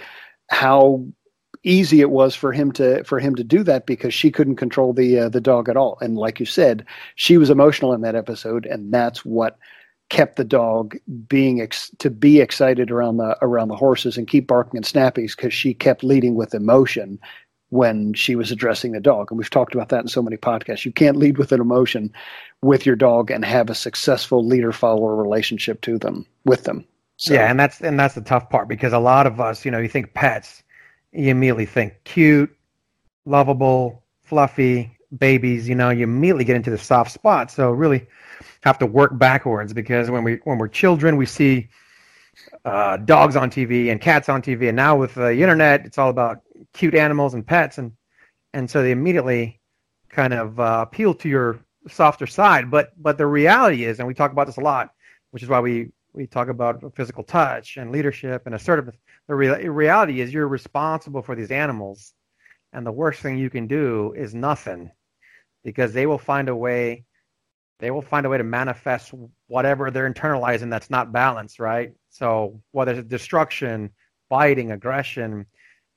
how 0.50 1.06
easy 1.64 2.02
it 2.02 2.10
was 2.10 2.36
for 2.36 2.52
him 2.52 2.72
to 2.72 3.04
for 3.04 3.20
him 3.20 3.36
to 3.36 3.44
do 3.44 3.64
that 3.64 3.86
because 3.86 4.14
she 4.14 4.32
couldn't 4.32 4.58
control 4.58 4.94
the 4.94 5.20
uh, 5.20 5.30
the 5.30 5.42
dog 5.42 5.70
at 5.70 5.78
all 5.78 5.98
and 6.02 6.18
like 6.18 6.40
you 6.40 6.46
said 6.46 6.86
she 7.16 7.38
was 7.38 7.50
emotional 7.50 7.94
in 7.94 8.02
that 8.02 8.16
episode 8.16 8.66
and 8.66 8.94
that's 8.94 9.24
what 9.24 9.58
kept 10.10 10.36
the 10.36 10.44
dog 10.44 10.96
being 11.28 11.62
ex- 11.62 11.90
to 11.98 12.10
be 12.10 12.40
excited 12.40 12.92
around 12.92 13.18
the 13.18 13.38
around 13.42 13.70
the 13.70 13.76
horses 13.76 14.18
and 14.18 14.28
keep 14.28 14.46
barking 14.48 14.78
and 14.78 14.86
snappies 14.86 15.36
because 15.36 15.54
she 15.54 15.74
kept 15.74 16.04
leading 16.04 16.36
with 16.36 16.54
emotion 16.54 17.20
when 17.70 18.14
she 18.14 18.36
was 18.36 18.52
addressing 18.52 18.92
the 18.92 19.00
dog. 19.00 19.32
And 19.32 19.38
we've 19.40 19.50
talked 19.50 19.74
about 19.74 19.90
that 19.90 20.02
in 20.02 20.08
so 20.08 20.22
many 20.22 20.38
podcasts. 20.38 20.86
You 20.86 20.92
can't 20.92 21.18
lead 21.18 21.40
with 21.40 21.52
an 21.52 21.60
emotion 21.60 22.14
with 22.62 22.86
your 22.86 22.96
dog 22.96 23.32
and 23.32 23.44
have 23.44 23.72
a 23.72 23.76
successful 23.76 24.46
leader 24.46 24.72
follower 24.72 25.16
relationship 25.16 25.82
to 25.82 25.98
them 25.98 26.28
with 26.46 26.66
them. 26.66 26.86
So, 27.18 27.34
yeah, 27.34 27.50
and 27.50 27.60
that's 27.60 27.82
and 27.82 28.00
that's 28.00 28.14
the 28.14 28.22
tough 28.22 28.50
part 28.52 28.68
because 28.68 28.94
a 28.94 29.00
lot 29.00 29.26
of 29.26 29.42
us, 29.42 29.66
you 29.66 29.72
know, 29.72 29.80
you 29.80 29.90
think 29.90 30.14
pets, 30.14 30.62
you 31.14 31.30
immediately 31.30 31.66
think 31.66 31.94
cute, 32.04 32.56
lovable, 33.26 34.04
fluffy, 34.24 34.98
babies, 35.18 35.70
you 35.70 35.76
know, 35.76 35.90
you 35.90 36.04
immediately 36.04 36.44
get 36.44 36.56
into 36.56 36.72
the 36.72 36.78
soft 36.78 37.12
spot. 37.12 37.52
So 37.52 37.72
really 37.72 38.08
have 38.64 38.78
to 38.80 38.86
work 38.86 39.18
backwards 39.18 39.74
because 39.74 40.10
when 40.10 40.24
we 40.24 40.40
when 40.44 40.58
we're 40.58 40.68
children, 40.68 41.18
we 41.18 41.26
see 41.26 41.70
uh, 42.66 42.98
dogs 42.98 43.36
on 43.36 43.50
TV 43.52 43.92
and 43.92 44.02
cats 44.02 44.30
on 44.30 44.42
TV, 44.42 44.70
and 44.70 44.76
now 44.76 44.96
with 44.98 45.16
the 45.16 45.32
internet, 45.32 45.86
it's 45.86 45.98
all 45.98 46.10
about 46.10 46.42
cute 46.74 46.96
animals 46.96 47.34
and 47.34 47.46
pets, 47.46 47.78
and 47.78 47.92
and 48.54 48.70
so 48.70 48.82
they 48.82 48.92
immediately 48.92 49.60
kind 50.10 50.34
of 50.34 50.60
uh, 50.60 50.86
appeal 50.88 51.14
to 51.16 51.30
your 51.30 51.60
softer 51.88 52.26
side. 52.26 52.72
But 52.72 52.92
but 53.02 53.18
the 53.18 53.28
reality 53.28 53.86
is, 53.86 54.00
and 54.00 54.08
we 54.08 54.14
talk 54.14 54.32
about 54.32 54.48
this 54.48 54.58
a 54.58 54.62
lot, 54.62 54.94
which 55.32 55.44
is 55.44 55.50
why 55.50 55.60
we 55.60 55.92
we 56.14 56.28
talk 56.28 56.48
about 56.48 56.96
physical 56.96 57.24
touch 57.24 57.78
and 57.78 57.92
leadership 57.92 58.44
and 58.46 58.56
assertiveness. 58.56 58.96
The 59.28 59.36
re- 59.36 59.68
reality 59.68 60.22
is, 60.22 60.34
you're 60.34 60.48
responsible 60.48 61.22
for 61.22 61.36
these 61.36 61.52
animals, 61.52 62.14
and 62.72 62.86
the 62.86 62.92
worst 62.92 63.22
thing 63.22 63.38
you 63.38 63.50
can 63.50 63.68
do 63.68 64.14
is 64.16 64.34
nothing, 64.34 64.92
because 65.64 65.94
they 65.94 66.06
will 66.06 66.18
find 66.20 66.50
a 66.50 66.56
way. 66.56 67.06
They 67.80 67.92
will 67.92 68.02
find 68.02 68.26
a 68.26 68.30
way 68.30 68.38
to 68.38 68.44
manifest 68.44 69.14
whatever 69.48 69.92
they're 69.92 70.10
internalizing 70.10 70.70
that's 70.70 70.90
not 70.90 71.12
balanced, 71.12 71.60
right? 71.60 71.92
So 72.10 72.62
whether 72.72 72.94
it's 72.94 73.10
destruction, 73.10 73.90
fighting, 74.30 74.72
aggression, 74.72 75.48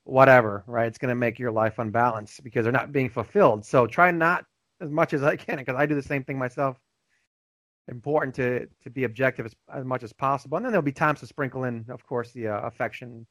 whatever, 0.05 0.65
right? 0.67 0.87
It's 0.87 0.99
going 0.99 1.11
to 1.11 1.15
make 1.15 1.39
your 1.39 1.53
life 1.53 1.79
unbalanced 1.79 2.43
because 2.43 2.65
they're 2.65 2.73
not 2.73 2.93
being 2.93 3.11
fulfilled. 3.11 3.65
So 3.65 3.87
try 3.87 4.11
not 4.11 4.45
as 4.81 4.91
much 4.91 5.13
as 5.13 5.23
I 5.23 5.37
can 5.37 5.59
because 5.59 5.77
I 5.77 5.87
do 5.87 5.95
the 5.95 6.03
same 6.03 6.25
thing 6.25 6.39
myself. 6.39 6.77
Important 7.88 8.35
to 8.37 8.66
to 8.83 8.90
be 8.90 9.05
objective 9.05 9.46
as, 9.46 9.55
as 9.72 9.85
much 9.85 10.03
as 10.03 10.12
possible, 10.12 10.57
and 10.57 10.64
then 10.64 10.72
there'll 10.72 10.83
be 10.83 10.92
times 10.92 11.20
to 11.20 11.27
sprinkle 11.27 11.64
in, 11.64 11.85
of 11.88 12.05
course, 12.05 12.33
the 12.33 12.49
uh, 12.49 12.61
affection 12.62 13.27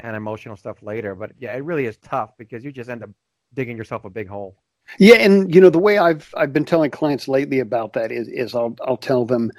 and 0.00 0.16
emotional 0.16 0.56
stuff 0.56 0.82
later. 0.82 1.14
But 1.14 1.32
yeah, 1.38 1.54
it 1.54 1.64
really 1.64 1.86
is 1.86 1.98
tough 1.98 2.32
because 2.36 2.64
you 2.64 2.72
just 2.72 2.90
end 2.90 3.04
up 3.04 3.10
digging 3.54 3.76
yourself 3.76 4.04
a 4.04 4.10
big 4.10 4.28
hole. 4.28 4.56
Yeah, 4.98 5.16
and 5.16 5.54
you 5.54 5.60
know 5.60 5.70
the 5.70 5.78
way 5.78 5.98
I've 5.98 6.34
I've 6.36 6.52
been 6.52 6.64
telling 6.64 6.90
clients 6.90 7.28
lately 7.28 7.60
about 7.60 7.92
that 7.92 8.10
is 8.10 8.28
is 8.28 8.54
I'll 8.54 8.76
I'll 8.84 8.96
tell 8.96 9.24
them 9.24 9.50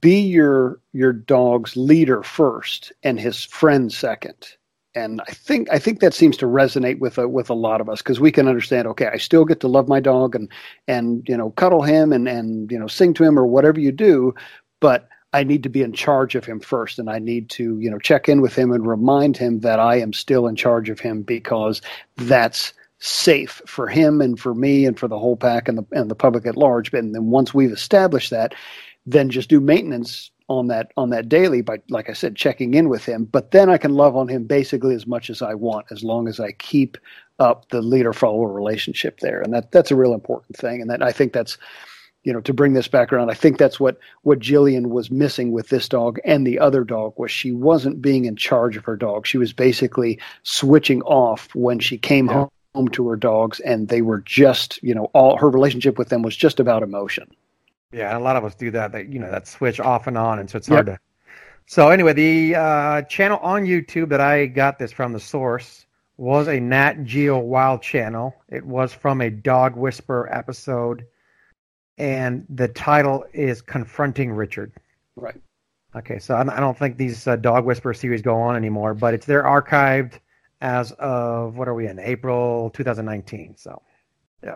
be 0.00 0.20
your 0.20 0.80
your 0.92 1.12
dog's 1.12 1.76
leader 1.76 2.22
first 2.22 2.92
and 3.02 3.20
his 3.20 3.44
friend 3.44 3.92
second 3.92 4.56
and 4.94 5.20
I 5.26 5.32
think 5.32 5.68
I 5.70 5.78
think 5.78 6.00
that 6.00 6.14
seems 6.14 6.36
to 6.38 6.46
resonate 6.46 6.98
with 6.98 7.18
a, 7.18 7.28
with 7.28 7.48
a 7.50 7.54
lot 7.54 7.80
of 7.80 7.88
us 7.88 8.02
because 8.02 8.20
we 8.20 8.32
can 8.32 8.48
understand. 8.48 8.86
Okay, 8.88 9.06
I 9.06 9.16
still 9.16 9.44
get 9.44 9.60
to 9.60 9.68
love 9.68 9.88
my 9.88 10.00
dog 10.00 10.34
and 10.34 10.50
and 10.88 11.26
you 11.28 11.36
know 11.36 11.50
cuddle 11.50 11.82
him 11.82 12.12
and 12.12 12.28
and 12.28 12.70
you 12.70 12.78
know 12.78 12.86
sing 12.86 13.14
to 13.14 13.24
him 13.24 13.38
or 13.38 13.46
whatever 13.46 13.80
you 13.80 13.92
do, 13.92 14.34
but 14.80 15.08
I 15.32 15.44
need 15.44 15.62
to 15.62 15.70
be 15.70 15.82
in 15.82 15.92
charge 15.92 16.34
of 16.34 16.44
him 16.44 16.60
first, 16.60 16.98
and 16.98 17.08
I 17.08 17.18
need 17.18 17.48
to 17.50 17.78
you 17.78 17.90
know 17.90 17.98
check 17.98 18.28
in 18.28 18.40
with 18.40 18.54
him 18.54 18.72
and 18.72 18.86
remind 18.86 19.36
him 19.36 19.60
that 19.60 19.80
I 19.80 19.96
am 19.96 20.12
still 20.12 20.46
in 20.46 20.56
charge 20.56 20.90
of 20.90 21.00
him 21.00 21.22
because 21.22 21.80
that's 22.16 22.72
safe 22.98 23.62
for 23.66 23.88
him 23.88 24.20
and 24.20 24.38
for 24.38 24.54
me 24.54 24.86
and 24.86 24.98
for 24.98 25.08
the 25.08 25.18
whole 25.18 25.36
pack 25.36 25.68
and 25.68 25.78
the 25.78 25.84
and 25.92 26.10
the 26.10 26.14
public 26.14 26.46
at 26.46 26.56
large. 26.56 26.92
And 26.92 27.14
then 27.14 27.26
once 27.30 27.54
we've 27.54 27.72
established 27.72 28.30
that, 28.30 28.54
then 29.06 29.30
just 29.30 29.48
do 29.48 29.60
maintenance 29.60 30.31
on 30.58 30.68
that 30.68 30.92
on 30.96 31.10
that 31.10 31.28
daily 31.28 31.62
by 31.62 31.80
like 31.88 32.08
I 32.08 32.12
said 32.12 32.36
checking 32.36 32.74
in 32.74 32.88
with 32.88 33.04
him. 33.04 33.24
But 33.24 33.50
then 33.50 33.70
I 33.70 33.78
can 33.78 33.94
love 33.94 34.16
on 34.16 34.28
him 34.28 34.44
basically 34.44 34.94
as 34.94 35.06
much 35.06 35.30
as 35.30 35.42
I 35.42 35.54
want 35.54 35.86
as 35.90 36.02
long 36.02 36.28
as 36.28 36.38
I 36.38 36.52
keep 36.52 36.98
up 37.38 37.68
the 37.70 37.82
leader 37.82 38.12
follower 38.12 38.52
relationship 38.52 39.20
there. 39.20 39.40
And 39.40 39.52
that 39.54 39.72
that's 39.72 39.90
a 39.90 39.96
real 39.96 40.14
important 40.14 40.56
thing. 40.56 40.80
And 40.80 40.90
that 40.90 41.02
I 41.02 41.12
think 41.12 41.32
that's 41.32 41.58
you 42.24 42.32
know 42.32 42.40
to 42.42 42.54
bring 42.54 42.74
this 42.74 42.88
back 42.88 43.12
around 43.12 43.30
I 43.30 43.34
think 43.34 43.58
that's 43.58 43.80
what 43.80 43.98
what 44.22 44.38
Jillian 44.38 44.86
was 44.86 45.10
missing 45.10 45.52
with 45.52 45.68
this 45.70 45.88
dog 45.88 46.18
and 46.24 46.46
the 46.46 46.58
other 46.58 46.84
dog 46.84 47.14
was 47.16 47.30
she 47.30 47.52
wasn't 47.52 48.02
being 48.02 48.26
in 48.26 48.36
charge 48.36 48.76
of 48.76 48.84
her 48.84 48.96
dog. 48.96 49.26
She 49.26 49.38
was 49.38 49.52
basically 49.52 50.18
switching 50.42 51.02
off 51.02 51.54
when 51.54 51.78
she 51.78 51.98
came 51.98 52.26
yeah. 52.26 52.34
home 52.34 52.50
home 52.74 52.88
to 52.88 53.06
her 53.08 53.16
dogs 53.16 53.60
and 53.60 53.88
they 53.88 54.02
were 54.02 54.20
just 54.20 54.82
you 54.82 54.94
know 54.94 55.10
all 55.12 55.36
her 55.36 55.50
relationship 55.50 55.98
with 55.98 56.08
them 56.08 56.22
was 56.22 56.36
just 56.36 56.58
about 56.58 56.82
emotion 56.82 57.26
yeah 57.92 58.16
a 58.16 58.20
lot 58.20 58.36
of 58.36 58.44
us 58.44 58.54
do 58.54 58.70
that 58.70 58.92
that 58.92 59.08
you 59.08 59.18
know 59.18 59.30
that 59.30 59.46
switch 59.46 59.80
off 59.80 60.06
and 60.06 60.18
on 60.18 60.38
and 60.38 60.48
so 60.48 60.56
it's 60.56 60.68
yep. 60.68 60.76
hard 60.76 60.86
to 60.86 60.98
so 61.66 61.90
anyway 61.90 62.12
the 62.12 62.54
uh, 62.54 63.02
channel 63.02 63.38
on 63.42 63.64
youtube 63.64 64.08
that 64.08 64.20
i 64.20 64.46
got 64.46 64.78
this 64.78 64.92
from 64.92 65.12
the 65.12 65.20
source 65.20 65.86
was 66.16 66.48
a 66.48 66.60
nat 66.60 67.04
geo 67.04 67.38
wild 67.38 67.82
channel 67.82 68.34
it 68.48 68.64
was 68.64 68.92
from 68.92 69.20
a 69.20 69.30
dog 69.30 69.76
whisper 69.76 70.28
episode 70.32 71.04
and 71.98 72.46
the 72.48 72.68
title 72.68 73.24
is 73.32 73.62
confronting 73.62 74.32
richard 74.32 74.72
right 75.16 75.40
okay 75.94 76.18
so 76.18 76.36
i 76.36 76.60
don't 76.60 76.78
think 76.78 76.96
these 76.96 77.26
uh, 77.26 77.36
dog 77.36 77.64
whisper 77.64 77.92
series 77.92 78.22
go 78.22 78.40
on 78.40 78.56
anymore 78.56 78.94
but 78.94 79.14
it's 79.14 79.26
they're 79.26 79.44
archived 79.44 80.18
as 80.62 80.92
of 80.92 81.56
what 81.56 81.68
are 81.68 81.74
we 81.74 81.88
in 81.88 81.98
April 81.98 82.70
2019. 82.70 83.56
So, 83.58 83.82
yeah. 84.42 84.54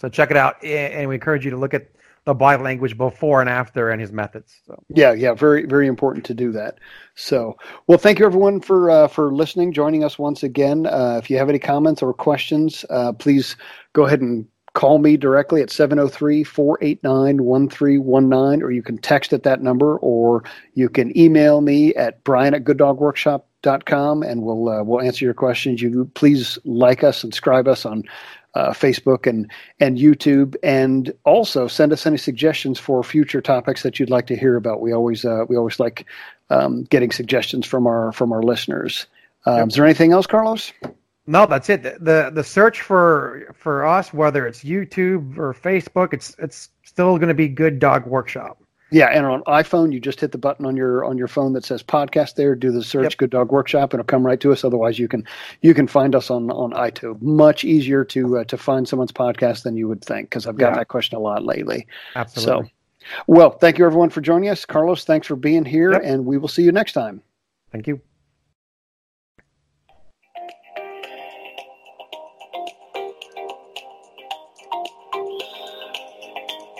So 0.00 0.08
check 0.08 0.30
it 0.30 0.36
out, 0.36 0.62
and 0.64 1.08
we 1.08 1.16
encourage 1.16 1.44
you 1.44 1.50
to 1.50 1.56
look 1.56 1.74
at 1.74 1.88
the 2.24 2.34
body 2.34 2.62
language 2.62 2.96
before 2.96 3.40
and 3.40 3.50
after 3.50 3.90
and 3.90 4.00
his 4.00 4.12
methods. 4.12 4.54
So 4.66 4.82
yeah, 4.88 5.12
yeah, 5.12 5.34
very 5.34 5.66
very 5.66 5.86
important 5.86 6.24
to 6.26 6.34
do 6.34 6.50
that. 6.52 6.78
So 7.14 7.56
well, 7.86 7.98
thank 7.98 8.18
you 8.18 8.26
everyone 8.26 8.60
for 8.60 8.90
uh, 8.90 9.08
for 9.08 9.34
listening, 9.34 9.72
joining 9.72 10.04
us 10.04 10.18
once 10.18 10.42
again. 10.42 10.86
Uh, 10.86 11.18
if 11.22 11.30
you 11.30 11.38
have 11.38 11.48
any 11.48 11.58
comments 11.58 12.02
or 12.02 12.12
questions, 12.14 12.84
uh, 12.90 13.12
please 13.12 13.56
go 13.92 14.06
ahead 14.06 14.20
and 14.20 14.46
call 14.74 14.98
me 14.98 15.16
directly 15.16 15.62
at 15.62 15.68
703-489-1319 15.68 18.60
or 18.60 18.72
you 18.72 18.82
can 18.82 18.98
text 18.98 19.32
at 19.32 19.44
that 19.44 19.62
number 19.62 19.98
or 19.98 20.42
you 20.74 20.88
can 20.88 21.16
email 21.16 21.60
me 21.60 21.94
at 21.94 22.24
brian 22.24 22.54
at 22.54 22.64
gooddogworkshop 22.64 23.42
dot 23.64 23.86
com, 23.86 24.22
and 24.22 24.42
we'll 24.42 24.68
uh, 24.68 24.84
we'll 24.84 25.00
answer 25.00 25.24
your 25.24 25.34
questions. 25.34 25.82
You 25.82 26.08
please 26.14 26.56
like 26.64 27.02
us, 27.02 27.18
subscribe 27.18 27.66
us 27.66 27.84
on 27.84 28.04
uh, 28.54 28.70
Facebook 28.70 29.26
and 29.26 29.50
and 29.80 29.98
YouTube, 29.98 30.56
and 30.62 31.12
also 31.24 31.66
send 31.66 31.92
us 31.92 32.06
any 32.06 32.16
suggestions 32.16 32.78
for 32.78 33.02
future 33.02 33.40
topics 33.40 33.82
that 33.82 33.98
you'd 33.98 34.10
like 34.10 34.26
to 34.28 34.36
hear 34.36 34.56
about. 34.56 34.80
We 34.80 34.92
always 34.92 35.24
uh, 35.24 35.44
we 35.48 35.56
always 35.56 35.80
like 35.80 36.06
um, 36.50 36.84
getting 36.84 37.10
suggestions 37.10 37.66
from 37.66 37.86
our 37.86 38.12
from 38.12 38.32
our 38.32 38.42
listeners. 38.42 39.06
Um, 39.46 39.56
yep. 39.56 39.68
Is 39.68 39.74
there 39.74 39.84
anything 39.84 40.12
else, 40.12 40.26
Carlos? 40.26 40.72
No, 41.26 41.46
that's 41.46 41.70
it. 41.70 41.82
The, 41.82 41.96
the 42.00 42.30
the 42.34 42.44
search 42.44 42.82
for 42.82 43.54
for 43.54 43.86
us, 43.86 44.12
whether 44.12 44.46
it's 44.46 44.62
YouTube 44.62 45.38
or 45.38 45.54
Facebook, 45.54 46.12
it's 46.12 46.36
it's 46.38 46.68
still 46.84 47.16
going 47.18 47.28
to 47.28 47.34
be 47.34 47.48
Good 47.48 47.78
Dog 47.78 48.06
Workshop. 48.06 48.58
Yeah, 48.90 49.06
and 49.06 49.26
on 49.26 49.42
iPhone, 49.44 49.92
you 49.92 49.98
just 49.98 50.20
hit 50.20 50.32
the 50.32 50.38
button 50.38 50.66
on 50.66 50.76
your 50.76 51.04
on 51.04 51.18
your 51.18 51.26
phone 51.26 51.52
that 51.54 51.64
says 51.64 51.82
podcast. 51.82 52.34
There, 52.34 52.54
do 52.54 52.70
the 52.70 52.82
search 52.82 53.02
yep. 53.02 53.16
"Good 53.16 53.30
Dog 53.30 53.50
Workshop," 53.50 53.92
and 53.92 54.00
it'll 54.00 54.06
come 54.06 54.24
right 54.24 54.38
to 54.40 54.52
us. 54.52 54.62
Otherwise, 54.62 54.98
you 54.98 55.08
can 55.08 55.26
you 55.62 55.74
can 55.74 55.86
find 55.86 56.14
us 56.14 56.30
on 56.30 56.50
on 56.50 56.72
iTunes. 56.72 57.20
Much 57.20 57.64
easier 57.64 58.04
to 58.04 58.38
uh, 58.38 58.44
to 58.44 58.56
find 58.56 58.86
someone's 58.86 59.12
podcast 59.12 59.62
than 59.62 59.76
you 59.76 59.88
would 59.88 60.04
think 60.04 60.30
because 60.30 60.46
I've 60.46 60.56
got 60.56 60.72
yeah. 60.72 60.78
that 60.78 60.88
question 60.88 61.16
a 61.16 61.20
lot 61.20 61.44
lately. 61.44 61.86
Absolutely. 62.14 62.66
So, 62.66 62.70
well, 63.26 63.50
thank 63.50 63.78
you 63.78 63.86
everyone 63.86 64.10
for 64.10 64.20
joining 64.20 64.48
us. 64.48 64.64
Carlos, 64.64 65.04
thanks 65.04 65.26
for 65.26 65.36
being 65.36 65.64
here, 65.64 65.92
yep. 65.92 66.02
and 66.04 66.24
we 66.26 66.38
will 66.38 66.48
see 66.48 66.62
you 66.62 66.72
next 66.72 66.92
time. 66.92 67.20
Thank 67.72 67.86
you. 67.86 68.00